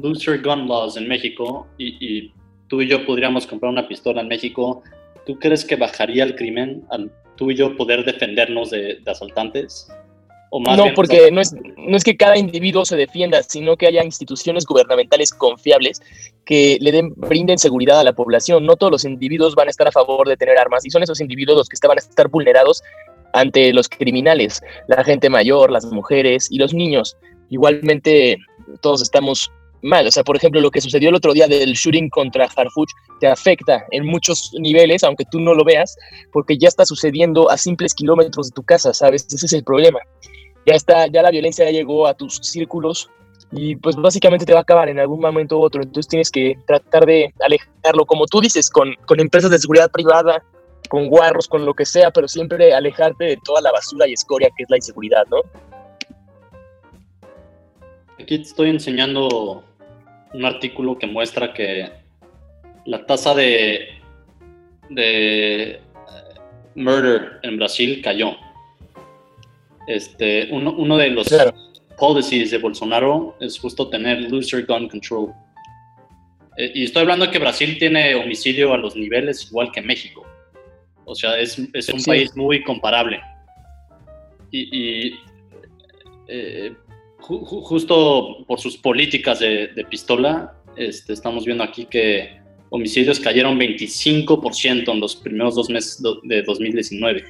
[0.00, 2.32] looser gun laws en México y, y,
[2.68, 4.82] tú y yo podríamos comprar una pistola en México,
[5.26, 9.88] ¿tú crees que bajaría el crimen al tú y yo poder defendernos de, de asaltantes?
[10.54, 13.86] ¿O más no, porque no es, no es que cada individuo se defienda, sino que
[13.86, 16.02] haya instituciones gubernamentales confiables
[16.44, 18.66] que le den, brinden seguridad a la población.
[18.66, 21.22] No todos los individuos van a estar a favor de tener armas y son esos
[21.22, 22.82] individuos los que van a estar vulnerados
[23.32, 27.16] ante los criminales, la gente mayor, las mujeres y los niños.
[27.48, 28.36] Igualmente,
[28.82, 29.50] todos estamos
[29.82, 30.06] mal.
[30.06, 32.90] O sea, por ejemplo, lo que sucedió el otro día del shooting contra Harfuch
[33.20, 35.96] te afecta en muchos niveles, aunque tú no lo veas,
[36.32, 39.26] porque ya está sucediendo a simples kilómetros de tu casa, ¿sabes?
[39.32, 40.00] Ese es el problema.
[40.66, 43.10] Ya está, ya la violencia ya llegó a tus círculos
[43.50, 45.82] y pues básicamente te va a acabar en algún momento u otro.
[45.82, 50.42] Entonces tienes que tratar de alejarlo, como tú dices, con, con empresas de seguridad privada,
[50.88, 54.50] con guarros, con lo que sea, pero siempre alejarte de toda la basura y escoria
[54.56, 55.38] que es la inseguridad, ¿no?
[58.18, 59.64] Aquí te estoy enseñando
[60.34, 61.90] un artículo que muestra que
[62.84, 63.88] la tasa de,
[64.90, 65.80] de
[66.74, 68.36] murder en Brasil cayó.
[69.86, 71.52] Este, uno, uno de los claro.
[71.98, 75.32] policies de Bolsonaro es justo tener looser gun control.
[76.56, 80.26] Eh, y estoy hablando de que Brasil tiene homicidio a los niveles igual que México.
[81.04, 82.10] O sea, es, es un sí.
[82.10, 83.20] país muy comparable.
[84.50, 85.14] Y, y
[86.28, 86.74] eh,
[87.22, 93.58] ju justo por sus políticas de, de pistola, este, estamos viendo aquí que homicidios cayeron
[93.58, 97.24] 25% en los primeros dos meses de 2019.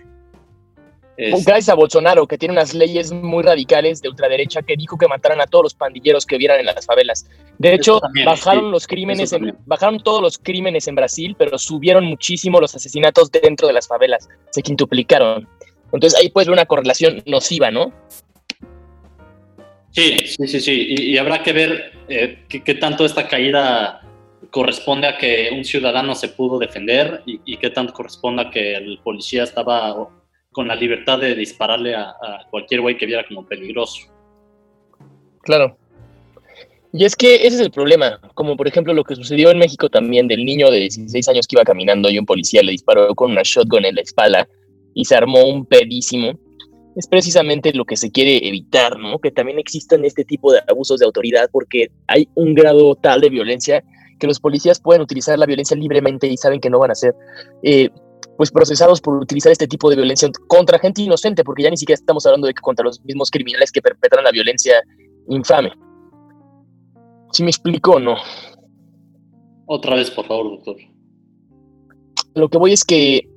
[1.16, 1.42] Este...
[1.44, 5.40] Gracias a Bolsonaro, que tiene unas leyes muy radicales de ultraderecha que dijo que mataran
[5.40, 7.26] a todos los pandilleros que vieran en las favelas.
[7.58, 11.58] De hecho, también, bajaron sí, los crímenes, en, bajaron todos los crímenes en Brasil, pero
[11.58, 15.48] subieron muchísimo los asesinatos dentro de las favelas, se quintuplicaron.
[15.92, 17.92] Entonces ahí puede ver una correlación nociva, ¿no?
[19.92, 20.86] Sí, sí, sí, sí.
[20.88, 24.00] Y, habrá que ver eh, qué, tanto esta caída
[24.50, 28.74] corresponde a que un ciudadano se pudo defender y, y, qué tanto corresponde a que
[28.74, 30.08] el policía estaba
[30.50, 34.08] con la libertad de dispararle a, a cualquier güey que viera como peligroso.
[35.42, 35.76] Claro.
[36.94, 39.88] Y es que ese es el problema, como por ejemplo lo que sucedió en México
[39.88, 43.30] también del niño de 16 años que iba caminando y un policía le disparó con
[43.30, 44.46] una shotgun en la espalda
[44.94, 46.38] y se armó un pedísimo
[46.96, 49.18] es precisamente lo que se quiere evitar, ¿no?
[49.18, 53.30] Que también existan este tipo de abusos de autoridad porque hay un grado tal de
[53.30, 53.82] violencia
[54.18, 57.14] que los policías pueden utilizar la violencia libremente y saben que no van a ser
[57.62, 57.88] eh,
[58.36, 61.98] pues procesados por utilizar este tipo de violencia contra gente inocente, porque ya ni siquiera
[61.98, 64.82] estamos hablando de que contra los mismos criminales que perpetran la violencia
[65.28, 65.72] infame.
[67.32, 68.16] ¿Sí me explico o no?
[69.66, 70.76] Otra vez, por favor, doctor.
[72.34, 73.28] Lo que voy es que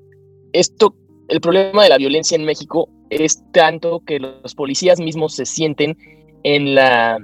[0.53, 0.95] esto,
[1.29, 5.97] el problema de la violencia en México es tanto que los policías mismos se sienten
[6.43, 7.17] en la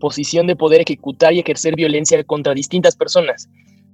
[0.00, 3.48] posición de poder ejecutar y ejercer violencia contra distintas personas.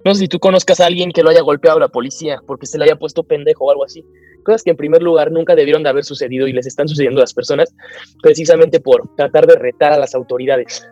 [0.05, 2.65] No sé si tú conozcas a alguien que lo haya golpeado a la policía porque
[2.65, 4.03] se le haya puesto pendejo o algo así.
[4.43, 7.23] Cosas que en primer lugar nunca debieron de haber sucedido y les están sucediendo a
[7.23, 7.73] las personas
[8.21, 10.85] precisamente por tratar de retar a las autoridades.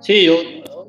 [0.00, 0.26] Sí,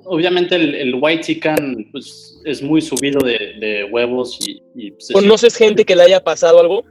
[0.06, 5.58] obviamente el, el white chican pues, es muy subido de, de huevos y, y ¿Conoces
[5.58, 6.86] gente que le haya pasado algo?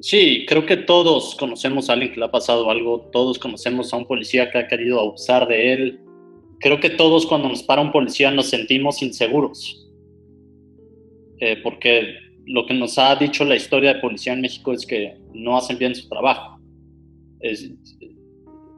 [0.00, 3.96] Sí, creo que todos conocemos a alguien que le ha pasado algo, todos conocemos a
[3.96, 6.00] un policía que ha querido abusar de él.
[6.60, 9.88] Creo que todos cuando nos para un policía nos sentimos inseguros.
[11.40, 12.14] Eh, porque
[12.46, 15.78] lo que nos ha dicho la historia de policía en México es que no hacen
[15.78, 16.58] bien su trabajo.
[17.40, 17.70] Es-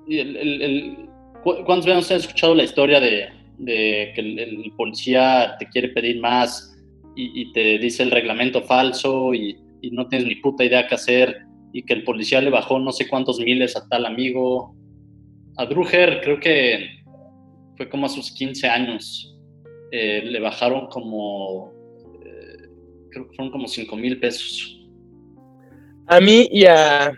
[0.09, 0.96] el- el- el-
[1.42, 3.28] ¿cu- ¿Cuántas veces han escuchado la historia de,
[3.59, 6.76] de que el policía te quiere pedir más
[7.14, 9.57] y, y te dice el reglamento falso y,
[9.88, 12.92] y no tienes ni puta idea qué hacer y que el policía le bajó no
[12.92, 14.74] sé cuántos miles a tal amigo?
[15.57, 16.88] A Druger creo que
[17.77, 19.35] fue como a sus 15 años.
[19.90, 21.72] eh, le bajaron como,
[22.22, 22.68] eh,
[23.11, 24.87] creo que fueron como 5 mil pesos.
[26.09, 27.12] A mí y a,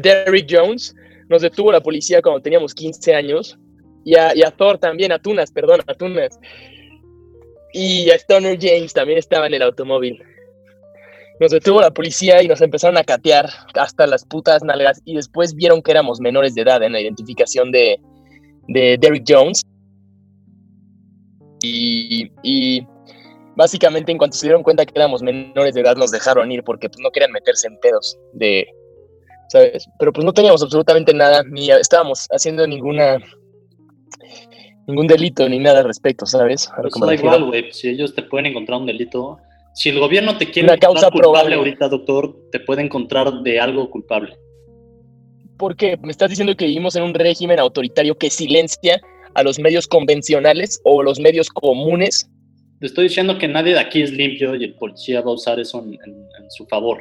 [0.00, 0.94] Derrick Jones
[1.28, 3.56] nos detuvo la policía cuando teníamos 15 años.
[4.04, 6.40] Y a, y a Thor también, a Tunas, perdón, a Tunas.
[7.72, 10.20] Y a Stoner James también estaba en el automóvil.
[11.40, 15.00] Nos detuvo la policía y nos empezaron a catear hasta las putas nalgas.
[15.04, 17.98] Y después vieron que éramos menores de edad en la identificación de,
[18.68, 19.62] de Derrick Jones.
[21.62, 22.86] Y, y
[23.56, 26.88] básicamente en cuanto se dieron cuenta que éramos menores de edad nos dejaron ir porque
[26.88, 28.66] pues, no querían meterse en pedos de,
[29.48, 29.86] ¿sabes?
[29.98, 33.18] Pero pues no teníamos absolutamente nada, ni estábamos haciendo ninguna
[34.86, 36.68] ningún delito ni nada al respecto, ¿sabes?
[36.70, 37.62] A da igual, güey.
[37.62, 39.38] pues, Si ellos te pueden encontrar un delito.
[39.74, 41.54] Si el gobierno te quiere Una causa culpable probable.
[41.56, 44.36] ahorita, doctor, te puede encontrar de algo culpable.
[45.58, 49.00] Porque me estás diciendo que vivimos en un régimen autoritario que silencia
[49.34, 52.28] a los medios convencionales o los medios comunes.
[52.80, 55.60] Te estoy diciendo que nadie de aquí es limpio y el policía va a usar
[55.60, 56.98] eso en, en- en su favor.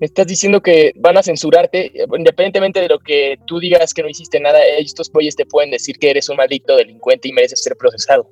[0.00, 4.02] Me estás diciendo que van a censurarte, eh, independientemente de lo que tú digas que
[4.02, 7.62] no hiciste nada, estos güeyes te pueden decir que eres un maldito delincuente y mereces
[7.62, 8.30] ser procesado.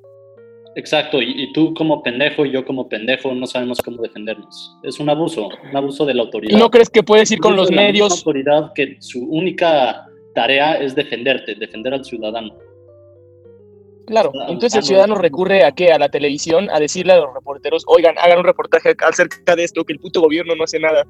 [0.77, 4.77] Exacto, y, y tú como pendejo y yo como pendejo no sabemos cómo defendernos.
[4.83, 6.55] Es un abuso, un abuso de la autoridad.
[6.55, 8.11] ¿Y no crees que puedes ir con los de la medios?
[8.19, 12.53] autoridad que su única tarea es defenderte, defender al ciudadano.
[14.05, 15.91] Claro, entonces el ciudadano recurre a qué?
[15.91, 19.83] A la televisión, a decirle a los reporteros, oigan, hagan un reportaje acerca de esto,
[19.83, 21.05] que el puto gobierno no hace nada.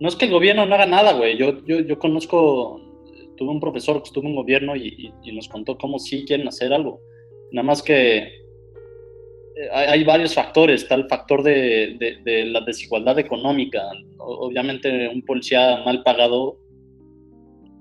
[0.00, 1.38] No es que el gobierno no haga nada, güey.
[1.38, 2.80] Yo, yo, yo conozco,
[3.36, 6.48] tuve un profesor que estuvo en gobierno y, y- y nos contó cómo sí quieren
[6.48, 7.00] hacer algo.
[7.52, 10.82] Nada más que eh, hay, varios factores.
[10.82, 13.82] Está el factor de, de- de la desigualdad económica.
[14.18, 16.58] Obviamente un policía mal pagado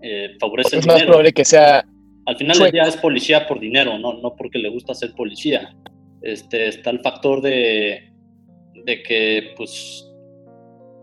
[0.01, 1.07] eh, favorece el Es más dinero.
[1.11, 1.83] probable que sea
[2.27, 5.75] Al final del día es policía por dinero, no, no porque le gusta ser policía.
[6.21, 8.11] Este, está el factor de,
[8.85, 10.07] de que pues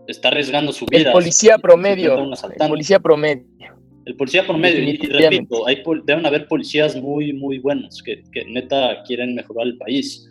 [0.07, 1.07] está arriesgando su vida.
[1.09, 2.17] el policía promedio.
[2.17, 3.45] El policía promedio.
[4.05, 5.37] El policía promedio, y, y Definitivamente.
[5.37, 10.29] repito, hay, deben haber policías muy, muy buenos que, que neta quieren mejorar el país.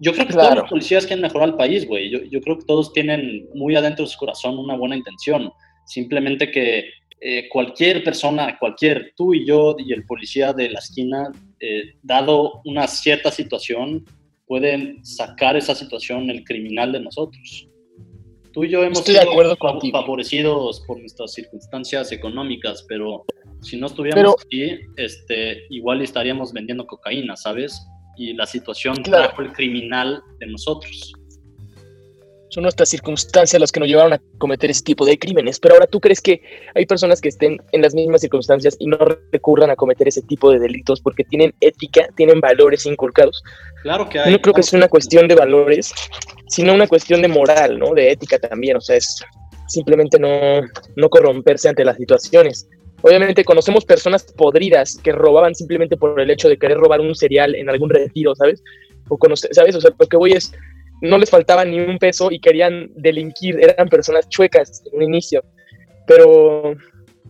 [0.00, 0.60] Yo creo que todos Claro.
[0.62, 2.10] los policías quieren mejorar el país, güey.
[2.10, 5.50] Yo, yo creo que todos tienen muy adentro de su corazón una buena intención.
[5.86, 6.90] Simplemente que
[7.20, 12.60] eh, cualquier persona, cualquier, tú y yo y el policía de la esquina, eh, dado
[12.66, 14.04] una cierta situación,
[14.46, 17.68] pueden sacar esa situación el criminal de nosotros.
[18.56, 20.00] Tú y yo hemos Estoy de sido acuerdo fav- contigo.
[20.00, 23.26] favorecidos por nuestras circunstancias económicas, pero
[23.60, 27.86] si no Pero- estuviéramos aquí, este, igual estaríamos vendiendo cocaína, ¿sabes?
[28.16, 29.26] Y la situación Claro.
[29.26, 31.12] trajo el criminal de nosotros.
[32.48, 35.58] Son nuestras circunstancias las que nos llevaron a cometer ese tipo de crímenes.
[35.58, 36.40] Pero ahora tú crees que
[36.74, 38.98] hay personas que estén en las mismas circunstancias y no
[39.32, 43.42] recurran a cometer ese tipo de delitos porque tienen ética, tienen valores inculcados.
[43.82, 44.32] Claro que Yo hay.
[44.32, 45.92] no creo que sea una cuestión de valores,
[46.48, 47.94] sino una cuestión de moral, ¿no?
[47.94, 48.76] De ética también.
[48.76, 49.16] O sea, es
[49.68, 50.60] simplemente no,
[50.94, 52.68] no corromperse ante las situaciones.
[53.02, 57.54] Obviamente conocemos personas podridas que robaban simplemente por el hecho de querer robar un cereal
[57.54, 58.62] en algún retiro, ¿sabes?
[59.08, 59.74] O conoce- ¿sabes?
[59.76, 60.52] O sea, lo que voy es,
[61.00, 65.44] no les faltaba ni un peso y querían delinquir, eran personas chuecas en un inicio.
[66.06, 66.74] Pero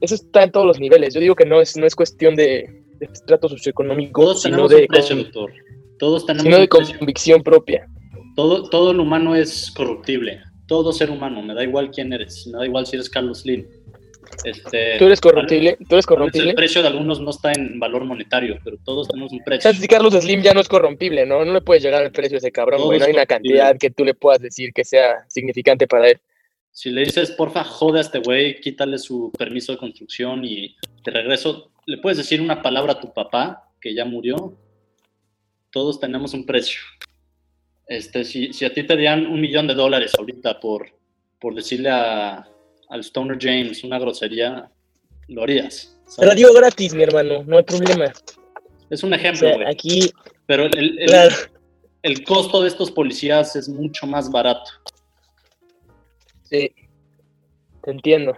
[0.01, 1.15] eso está en todos los niveles.
[1.15, 4.87] Yo digo que no es, no es cuestión de, de estrato socioeconómico, Todos sino de,
[4.89, 5.53] doctor.
[5.99, 7.89] Todos tenemos sino de convicción propia.
[8.35, 10.41] Todo, todo el humano es corruptible.
[10.67, 11.43] Todo ser humano.
[11.43, 12.47] Me da igual quién eres.
[12.47, 13.67] Me da igual si eres Carlos Slim.
[14.45, 16.51] Este, Tú eres corruptible, tú eres corrompible.
[16.51, 19.71] El precio de algunos no está en valor monetario, pero todos tenemos un precio.
[19.71, 21.45] sea, si Carlos Slim ya no es corrompible, ¿no?
[21.45, 22.99] No le puedes llegar al precio a ese cabrón, Todo güey.
[22.99, 26.21] No hay una cantidad que tú le puedas decir que sea significante para él.
[26.71, 31.11] Si le dices, porfa, jode a este güey, quítale su permiso de construcción y te
[31.11, 34.59] regreso, le puedes decir una palabra a tu papá, que ya murió,
[35.71, 36.81] todos tenemos un precio.
[37.87, 40.91] Este, si, si a ti te dieran un millón de dólares ahorita por,
[41.41, 42.47] por decirle a,
[42.89, 44.71] al Stoner James una grosería,
[45.29, 45.97] lo harías.
[46.17, 48.13] Te la dio gratis, mi hermano, no hay problema.
[48.91, 49.69] Es un O ejemplo, sea, güey.
[49.69, 50.13] aquí,
[50.47, 51.35] Pero el, el- el- claro,
[52.03, 54.71] el costo de estos policías es mucho más barato.
[56.45, 56.71] sí,
[57.83, 58.37] te entiendo.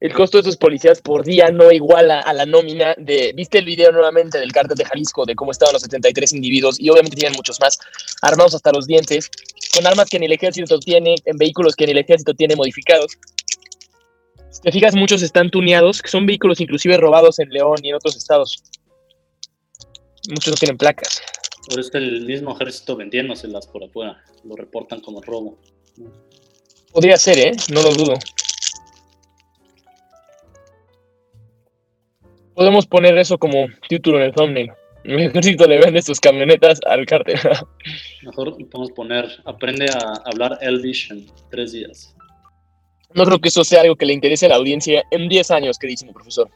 [0.00, 3.32] El costo de esos policías por día no iguala a la nómina de...
[3.36, 6.80] ¿Viste el video nuevamente del cártel de Jalisco de cómo estaban los 73 individuos?
[6.80, 7.78] Y obviamente tienen muchos más,
[8.20, 9.30] armados hasta los dientes,
[9.72, 13.12] con armas que ni el ejército tiene, en vehículos que ni el ejército tiene modificados.
[14.52, 17.94] Si te fijas, muchos están tuneados, que son vehículos inclusive robados en León y en
[17.94, 18.62] otros estados.
[20.28, 21.22] Muchos no tienen placas.
[21.68, 24.22] Por eso el mismo ejército vendiéndoselas por afuera.
[24.44, 25.58] Lo reportan como robo.
[26.92, 27.52] Podría ser, ¿eh?
[27.72, 28.14] No lo dudo.
[32.54, 34.72] Podemos poner eso como título en el thumbnail.
[35.04, 37.36] El ejército le vende sus camionetas al cártel.
[38.22, 42.14] Mejor podemos poner, aprende a hablar Elvish en tres días.
[43.14, 45.78] No creo que eso sea algo que le interese a la audiencia en 10 años,
[45.78, 46.50] queridísimo profesor.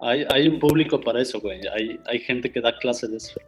[0.00, 1.60] Hay, hay un público para eso, güey.
[1.68, 3.40] Hay, hay gente que da clases de eso.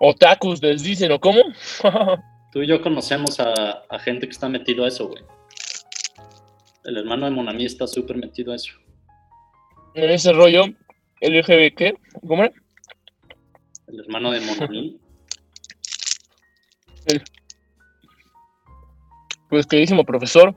[0.00, 1.40] Otakus les dicen, ¿o cómo?
[2.52, 5.22] Tú y yo conocemos a, a gente que está metido a eso, güey.
[6.84, 8.72] El hermano de Monami está súper metido a eso.
[9.94, 10.64] en ese rollo,
[11.20, 11.94] LGBT, ¿qué?
[12.26, 12.52] ¿Cómo era?
[13.88, 14.98] El hermano de Monami.
[19.48, 20.54] Pues queridísimo profesor,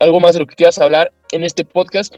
[0.00, 2.16] ¿algo más de lo que quieras hablar en este podcast?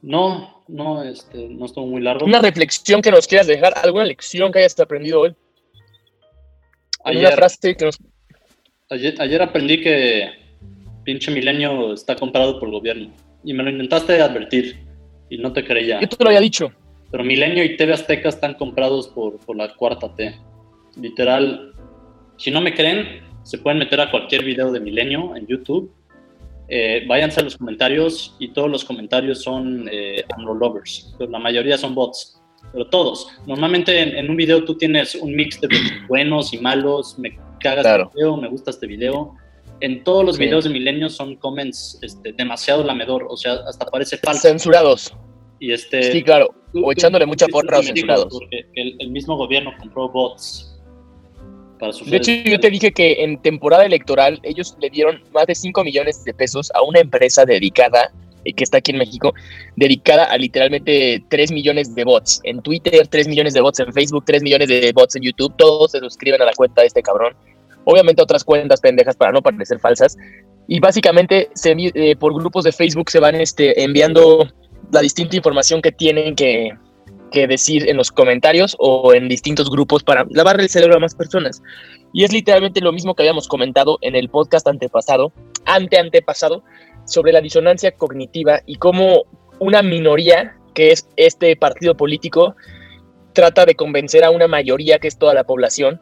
[0.00, 2.26] No, no, este, no estuvo muy largo.
[2.26, 5.34] Una reflexión que nos quieras dejar, alguna lección que hayas aprendido hoy.
[7.04, 7.98] Ayer- frase que nos...
[8.90, 10.30] Ayer, ayer aprendí que
[11.04, 13.12] pinche milenio está comprado por el gobierno.
[13.44, 14.84] Y me lo intentaste advertir.
[15.30, 16.00] Y no te creía.
[16.00, 16.70] Yo te lo había dicho.
[17.10, 20.34] Pero Milenio y TV Azteca están comprados por, por la cuarta T.
[20.96, 21.72] Literal,
[22.38, 25.92] si no me creen, se pueden meter a cualquier video de Milenio en YouTube.
[26.68, 31.14] Eh, váyanse a los comentarios y todos los comentarios son eh, AMLO lovers.
[31.18, 32.40] Pero la mayoría son bots.
[32.72, 33.28] Pero todos.
[33.46, 35.68] Normalmente en, en un video tú tienes un mix de
[36.08, 37.18] buenos y malos.
[37.18, 38.04] Me cagas Claro.
[38.04, 39.34] este video, me gusta este video.
[39.80, 40.44] En todos los Sí.
[40.44, 43.26] videos de Milenio son comments este, demasiado lamedor.
[43.28, 44.42] O sea, hasta parece falso.
[44.48, 45.12] Censurados.
[45.58, 46.46] Y este, Sí, claro.
[46.72, 48.28] O tú- echándole mucha porra dijo, censurados.
[48.32, 50.71] Porque el, el mismo gobierno compró bots
[51.82, 55.48] para sus De hecho, yo te dije que en temporada electoral ellos le dieron más
[55.48, 58.12] de 5 millones de pesos a una empresa dedicada,
[58.44, 59.34] eh, que está aquí en México,
[59.74, 62.40] dedicada a literalmente 3 millones de bots.
[62.44, 65.52] En Twitter, 3 millones de bots en Facebook, 3 millones de bots en YouTube.
[65.58, 67.34] Todos se suscriben a la cuenta de este cabrón.
[67.84, 70.16] Obviamente otras cuentas pendejas para no parecer falsas.
[70.68, 74.48] Y básicamente se eh, por grupos de Facebook se van este, enviando
[74.92, 76.70] la distinta información que tienen que,
[77.32, 81.14] que decir en los comentarios o en distintos grupos para lavarle el cerebro a más
[81.14, 81.62] personas.
[82.12, 85.32] Y es literalmente lo mismo que habíamos comentado en el podcast antepasado,
[85.64, 86.62] ante antepasado,
[87.06, 89.24] sobre la disonancia cognitiva y cómo
[89.58, 92.54] una minoría, que es este partido político,
[93.32, 96.00] trata de convencer a una mayoría, que es toda la población,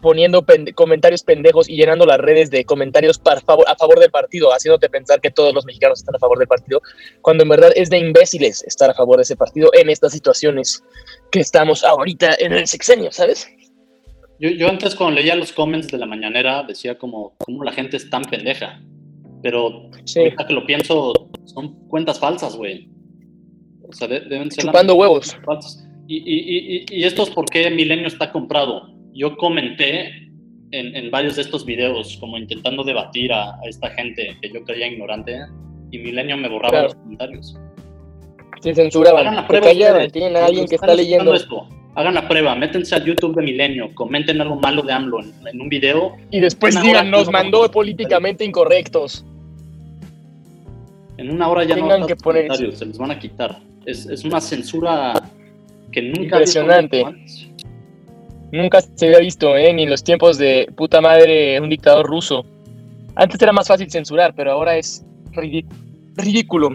[0.00, 4.10] poniendo pende- comentarios pendejos y llenando las redes de comentarios para favor, a favor del
[4.10, 6.80] partido, haciéndote pensar que todos los mexicanos están a favor del partido,
[7.22, 10.82] cuando en verdad es de imbéciles estar a favor de ese partido en estas situaciones
[11.30, 13.48] que estamos ahorita en el sexenio, ¿sabes?
[14.38, 17.96] Yo, yo antes cuando leía los comments de la mañanera decía como, como la gente
[17.98, 18.80] es tan pendeja.
[19.42, 21.12] Pero ahorita que lo pienso,
[21.46, 22.88] son cuentas falsas, güey.
[23.88, 24.64] O sea, de- deben ser...
[24.66, 25.34] Chupando huevos.
[26.06, 28.89] Y, y, y, y esto es porque Milenio está comprado.
[29.14, 30.28] Yo comenté
[30.72, 34.62] en, en varios de estos videos como intentando debatir a, a esta gente que yo
[34.64, 35.38] creía ignorante
[35.90, 36.86] y Milenio me borraba Claro.
[36.88, 37.56] los comentarios.
[38.60, 40.12] Se censuraban, Hagan la prueba ustedes.
[40.12, 41.34] tienen a alguien que está leyendo.
[41.34, 41.66] esto.
[41.96, 45.60] Hagan la prueba, métense al YouTube de Milenio, comenten algo malo de AMLO en, en
[45.60, 46.12] un video.
[46.30, 49.24] Y después digan, nos no- mandó políticamente incorrectos.
[51.16, 53.58] En una hora ya Tengan no que poner- comentarios, se los van a quitar.
[53.84, 55.14] Es, es una censura
[55.90, 57.04] que nunca Impresionante.
[58.52, 59.72] Nunca se había visto, ¿eh?
[59.72, 62.44] Ni en los tiempos de puta madre, un dictador ruso.
[63.14, 65.04] Antes era más fácil censurar, pero ahora es
[66.16, 66.70] ridículo.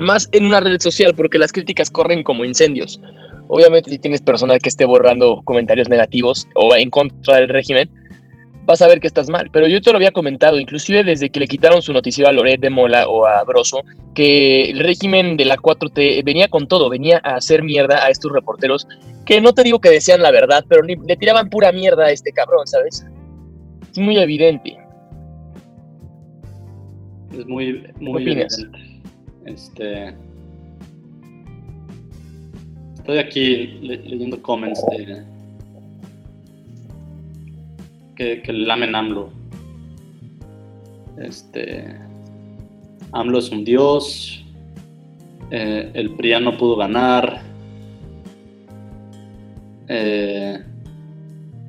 [0.00, 3.00] Más en una red social, porque las críticas corren como incendios.
[3.48, 7.90] Obviamente, si tienes personal que esté borrando comentarios negativos o en contra del régimen,
[8.64, 9.50] vas a ver que estás mal.
[9.52, 12.60] Pero yo te lo había comentado, inclusive desde que le quitaron su noticiero a Loret
[12.60, 13.82] de Mola o a Broso,
[14.14, 18.32] que el régimen de la 4T venía con todo, venía a hacer mierda a estos
[18.32, 18.86] reporteros,
[19.32, 22.32] que no te digo que decían la verdad, pero le tiraban pura mierda a este
[22.32, 23.06] cabrón, ¿sabes?
[23.90, 24.76] Es muy evidente.
[27.38, 28.58] Es muy, muy opinas?
[28.58, 29.00] evidente.
[29.46, 30.14] Este.
[32.94, 35.22] Estoy aquí le- leyendo comments de.
[38.16, 39.30] que, que lamen AMLO.
[41.18, 41.86] Este.
[43.12, 44.44] AMLO es un dios.
[45.50, 47.40] eh, el PRIAN no pudo ganar.
[49.94, 50.58] Eh,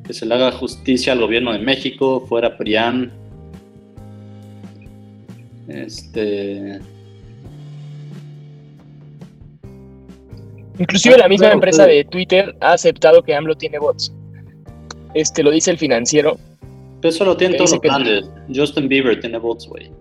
[0.05, 3.11] que se le haga justicia al gobierno de México, fuera PRIAN.
[5.67, 6.79] Este.
[10.79, 14.11] Inclusive la misma Claro, empresa de Twitter ha aceptado que AMLO tiene bots.
[15.13, 16.37] Este lo dice el financiero.
[17.03, 18.29] Eso lo tienen todos los que- grandes.
[18.53, 19.91] Justin Bieber tiene bots, güey.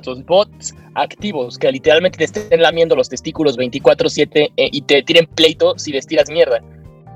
[0.00, 5.26] Estos bots activos que literalmente te estén lamiendo los testículos 24/7 eh, y te tiren
[5.26, 6.62] pleito si les tiras mierda,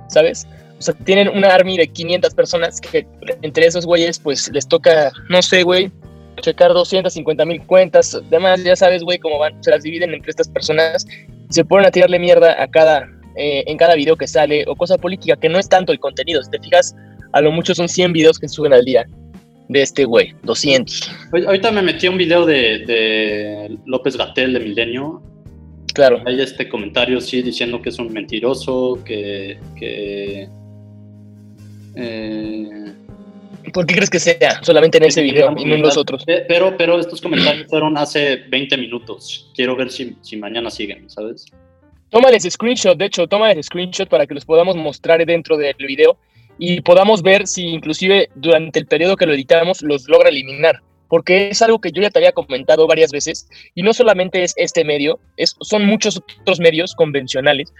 [0.09, 0.47] ¿sabes?
[0.79, 3.07] O sea, tienen una army de 500 personas que
[3.41, 5.91] entre esos güeyes pues les toca, no sé, güey,
[6.43, 10.49] checar 250 mil cuentas, además ya sabes, güey, cómo van, se las dividen entre estas
[10.51, 11.07] personas
[11.49, 14.77] y se ponen a tirarle mierda a cada, eh, en cada video que sale o
[14.77, 16.95] cosa política, que no es tanto el contenido, si te fijas,
[17.33, 19.07] a lo mucho son 100 videos que suben al día
[19.69, 21.11] de este güey, 200.
[21.33, 25.23] Ahor- Ahorita me metí a un video de, de López Gatel de Milenio.
[25.95, 26.21] Claro.
[26.27, 29.59] Hay este comentario, sí, diciendo que es un mentiroso, que.
[29.79, 30.49] que
[31.97, 32.93] eh,
[33.73, 36.25] ¿Por qué crees que sea solamente en ese video y no en los otros?
[36.25, 39.51] Pe- Pero, pero estos comentarios fueron hace 20 minutos.
[39.55, 41.47] Quiero ver si, si mañana siguen, ¿sabes?
[42.11, 46.17] Tómales screenshot, de hecho, tómales screenshot para que los podamos mostrar dentro del video
[46.59, 50.81] y podamos ver si inclusive durante el periodo que lo editamos los logra eliminar.
[51.09, 54.55] Porque es algo que yo ya te había comentado varias veces y no solamente es
[54.57, 57.73] este medio, es, son muchos otros medios convencionales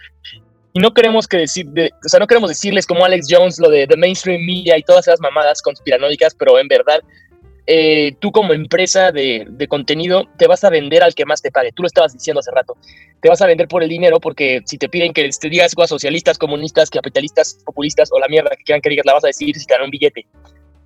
[0.73, 3.69] y no queremos que decir, de- o sea, no queremos decirles como Alex Jones lo
[3.69, 6.99] de the mainstream media y todas esas mamadas conspiranoicas, pero en verdad
[7.67, 11.71] eh, tú como empresa de, contenido te vas a vender al que más te pague.
[11.71, 12.77] Tú lo estabas diciendo hace rato.
[13.21, 15.89] Te vas a vender por el dinero porque si te piden que te digas cosas
[15.89, 19.55] socialistas, comunistas, capitalistas, populistas o la mierda que quieran que digas, la vas a decir
[19.55, 20.27] si te dan un billete.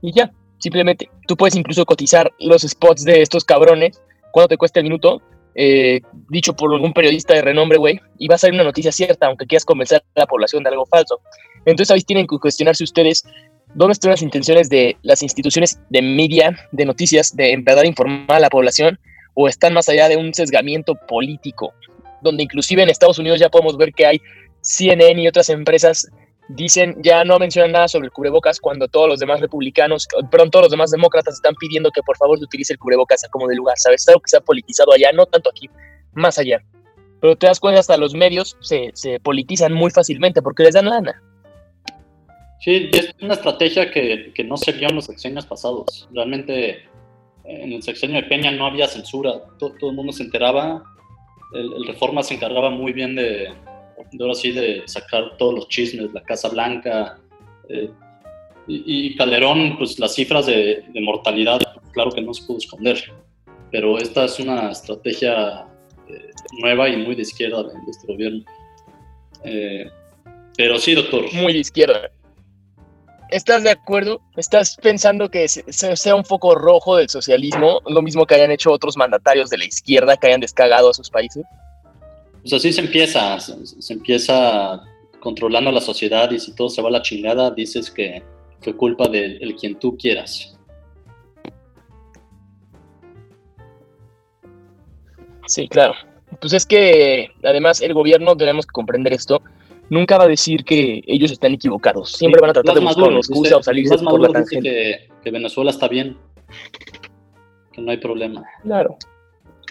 [0.01, 1.09] Y ya, simplemente.
[1.27, 4.01] Tú puedes incluso cotizar los spots de estos cabrones,
[4.31, 5.21] cuánto te cuesta el minuto,
[5.55, 5.99] eh,
[6.29, 9.45] dicho por algún periodista de renombre, güey, y va a salir una noticia cierta, aunque
[9.45, 11.19] quieras convencer a la población de algo falso.
[11.65, 13.25] Entonces ahí tienen que cuestionarse ustedes
[13.73, 18.37] dónde están las intenciones de las instituciones de media, de noticias, de en verdad informar
[18.37, 18.99] a la población,
[19.33, 21.73] o están más allá de un sesgamiento político,
[22.21, 24.21] donde inclusive en Estados Unidos ya podemos ver que hay
[24.61, 26.09] CNN y otras empresas
[26.49, 30.63] dicen, ya no mencionan nada sobre el cubrebocas cuando todos los demás republicanos, perdón, todos
[30.63, 33.55] los demás demócratas están pidiendo que por favor se utilice el cubrebocas a como de
[33.55, 34.01] lugar, ¿sabes?
[34.01, 35.69] Es algo que se ha politizado allá, no tanto aquí,
[36.13, 36.61] más allá.
[37.21, 40.85] Pero te das cuenta, hasta los medios se, se politizan muy fácilmente porque les dan
[40.85, 41.21] lana.
[42.59, 46.09] Sí, es una estrategia que, que no se vio en los sexenios pasados.
[46.13, 46.85] Realmente eh,
[47.45, 50.83] en el sexenio de Peña no había censura, todo, todo el mundo se enteraba.
[51.53, 53.49] El, el Reforma se encargaba muy bien de,
[54.11, 57.17] de ahora sí, de sacar todos los chismes, la Casa Blanca.
[57.69, 57.89] eh,
[58.67, 61.59] y, y Calderón, pues las cifras de, de mortalidad,
[61.91, 63.01] claro que no se pudo esconder.
[63.71, 65.65] Pero esta es una estrategia
[66.07, 66.29] eh,
[66.61, 68.43] nueva y muy de izquierda de este gobierno.
[69.43, 69.89] Eh,
[70.57, 71.31] pero sí, doctor.
[71.33, 72.11] Muy de izquierda.
[73.31, 74.21] ¿Estás de acuerdo?
[74.37, 77.79] ¿Estás pensando que se- se- sea un foco rojo del socialismo?
[77.87, 81.09] Lo mismo que hayan hecho otros mandatarios de la izquierda que hayan descagado a sus
[81.09, 81.43] países.
[82.41, 84.81] Pues así se empieza, se, se empieza
[85.19, 88.23] controlando la sociedad y si todo se va a la chingada, dices que
[88.61, 90.57] fue culpa de el quien tú quieras.
[95.47, 95.93] Sí, claro.
[96.39, 99.41] Pues es que además el gobierno, tenemos que comprender esto,
[99.89, 102.11] nunca va a decir que ellos están equivocados.
[102.13, 104.69] Siempre van a tratar de buscar una excusa o salirse por la tangente.
[104.69, 106.17] que, que Venezuela está bien,
[107.71, 108.43] que no hay problema.
[108.63, 108.97] Claro.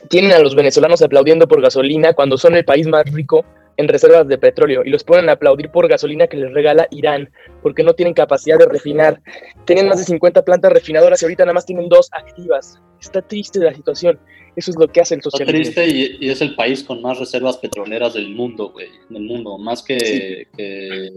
[0.08, 3.44] Tienen a los venezolanos aplaudiendo por gasolina cuando son el país más rico
[3.78, 7.30] en reservas de petróleo y los ponen a aplaudir por gasolina que les regala Irán
[7.62, 9.22] porque no tienen capacidad de refinar.
[9.64, 12.80] Tenían más de 50 plantas refinadoras y ahorita nada más tienen dos activas.
[13.00, 14.18] Está triste la situación.
[14.56, 15.62] Eso es lo que hace el Está socialismo.
[15.74, 19.56] triste y, y es el país con más reservas petroleras del mundo, güey, del mundo,
[19.58, 20.46] más que, Sí.
[20.56, 21.10] que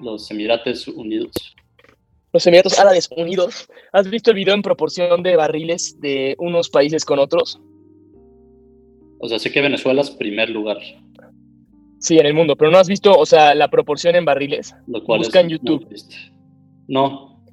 [0.00, 1.30] los Emirates Unidos.
[2.32, 3.68] Los Emiratos Árabes Unidos.
[3.92, 7.60] ¿Has visto el video en proporción de barriles de unos países con otros?
[9.20, 10.78] O sea, sé que Venezuela es primer lugar,
[12.00, 14.74] Sí, en el mundo, pero no has visto, o sea, la proporción en barriles.
[14.86, 15.86] lo cual Busca es en YouTube.
[16.88, 17.44] No,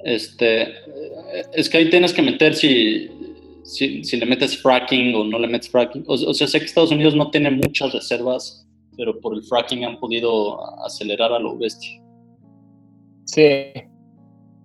[0.00, 3.08] este, eh, es que ahí tienes que meter si,
[3.62, 6.04] si, si le metes fracking o no le metes fracking.
[6.08, 9.84] O, o sea, sé que Estados Unidos no tiene muchas reservas, pero por el fracking
[9.84, 12.02] han podido acelerar a lo bestia.
[13.26, 13.72] Sí.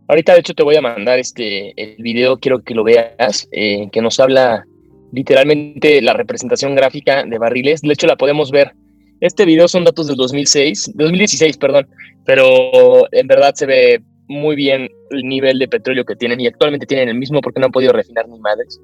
[0.07, 3.89] Ahorita, de hecho, te voy a mandar este el video, quiero que lo veas, eh,
[3.91, 4.65] que nos habla
[5.11, 7.81] literalmente la representación gráfica de barriles.
[7.81, 8.73] De hecho, la podemos ver.
[9.19, 11.87] Este video son datos del 2006, 2016, perdón,
[12.25, 16.85] pero en verdad se ve muy bien el nivel de petróleo que tienen y actualmente
[16.85, 18.79] tienen el mismo porque no han podido refinar ni madres.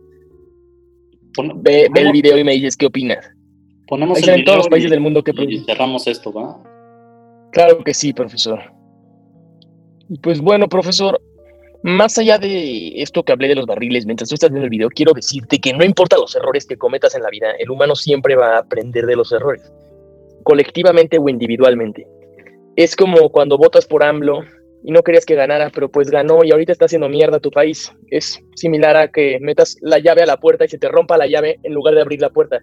[1.57, 3.25] ve, ve, el video y me dices qué opinas.
[3.87, 6.61] Ponemos Ahí en todos los países del mundo que y cerramos esto, ¿va?
[7.51, 8.59] Claro que sí, profesor.
[10.09, 11.21] Y pues bueno, profesor,
[11.85, 14.89] más allá de esto que hablé de los barriles, mientras tú estás viendo el video,
[14.89, 18.35] quiero decirte que no importa los errores que cometas en la vida, el humano siempre
[18.35, 19.71] va a aprender de los errores,
[20.41, 22.07] colectivamente o individualmente.
[22.75, 24.43] Es como cuando votas por AMLO
[24.83, 27.93] y no querías que ganara, pero pues ganó y ahorita está haciendo mierda tu país.
[28.09, 31.27] Es similar a que metas la llave a la puerta y se te rompa la
[31.27, 32.61] llave en lugar de abrir la puerta.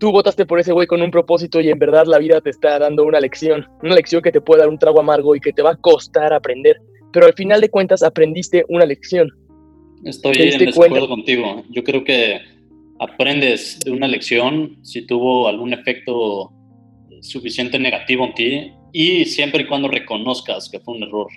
[0.00, 2.80] Tú votaste por ese güey con un propósito y en verdad la vida te está
[2.80, 5.62] dando una lección, una lección que te puede dar un trago amargo y que te
[5.62, 6.80] va a costar aprender,
[7.16, 9.30] pero al final de cuentas aprendiste una lección.
[10.04, 11.64] Estoy en desacuerdo contigo.
[11.70, 12.42] Yo creo que
[12.98, 16.52] aprendes de una lección si tuvo algún efecto
[17.22, 21.28] suficiente negativo en ti y siempre y cuando reconozcas que fue un error.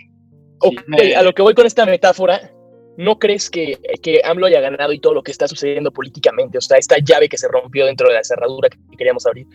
[0.60, 1.16] Okay, me...
[1.16, 2.52] A lo que voy con esta metáfora,
[2.98, 6.62] ¿no crees que, que AMLO haya ganado y todo lo que está sucediendo políticamente, o
[6.62, 9.48] sea, esta llave que se rompió dentro de la cerradura que queríamos abrir,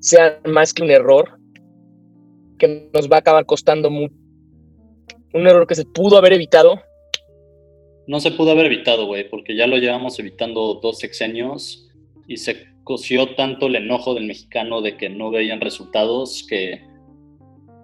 [0.00, 1.38] sea más que un error
[2.58, 4.19] que nos va a acabar costando mucho?
[5.32, 6.80] Un error que se pudo haber evitado.
[8.06, 11.88] No se pudo haber evitado, güey, porque ya lo llevamos evitando dos sexenios
[12.26, 16.80] y se coció tanto el enojo del mexicano de que no veían resultados que,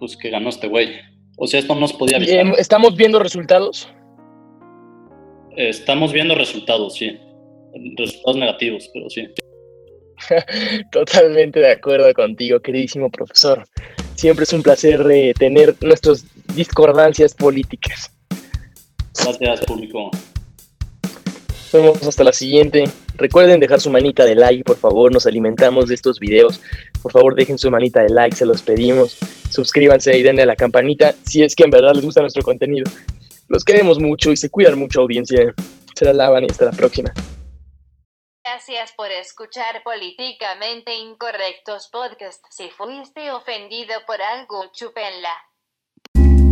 [0.01, 0.94] pues, que ganó este güey.
[1.38, 2.59] O sea, esto no se podía evitar.
[2.59, 3.88] ¿Estamos viendo resultados?
[5.57, 7.18] Estamos viendo resultados, sí.
[7.97, 9.28] Resultados negativos, pero sí.
[10.92, 13.64] Totalmente de acuerdo contigo, queridísimo profesor.
[14.14, 16.24] Siempre es un placer eh, tener nuestras
[16.57, 18.11] discordancias políticas.
[19.14, 20.11] Gracias, público.
[21.72, 22.84] Nos vemos hasta la siguiente.
[23.16, 25.12] Recuerden dejar su manita de like, por favor.
[25.12, 26.61] Nos alimentamos de estos videos.
[27.02, 29.18] Por favor, dejen su manita de like, se los pedimos.
[29.50, 32.90] Suscríbanse y denle a la campanita si es que en verdad les gusta nuestro contenido.
[33.48, 35.54] Los queremos mucho y se cuidan mucho, audiencia.
[35.94, 37.12] Se la lavan y hasta la próxima.
[38.44, 42.44] Gracias por escuchar Políticamente Incorrectos Podcast.
[42.50, 45.32] Si fuiste ofendido por algo, chúpenla.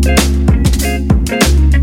[0.04, 1.73] thank you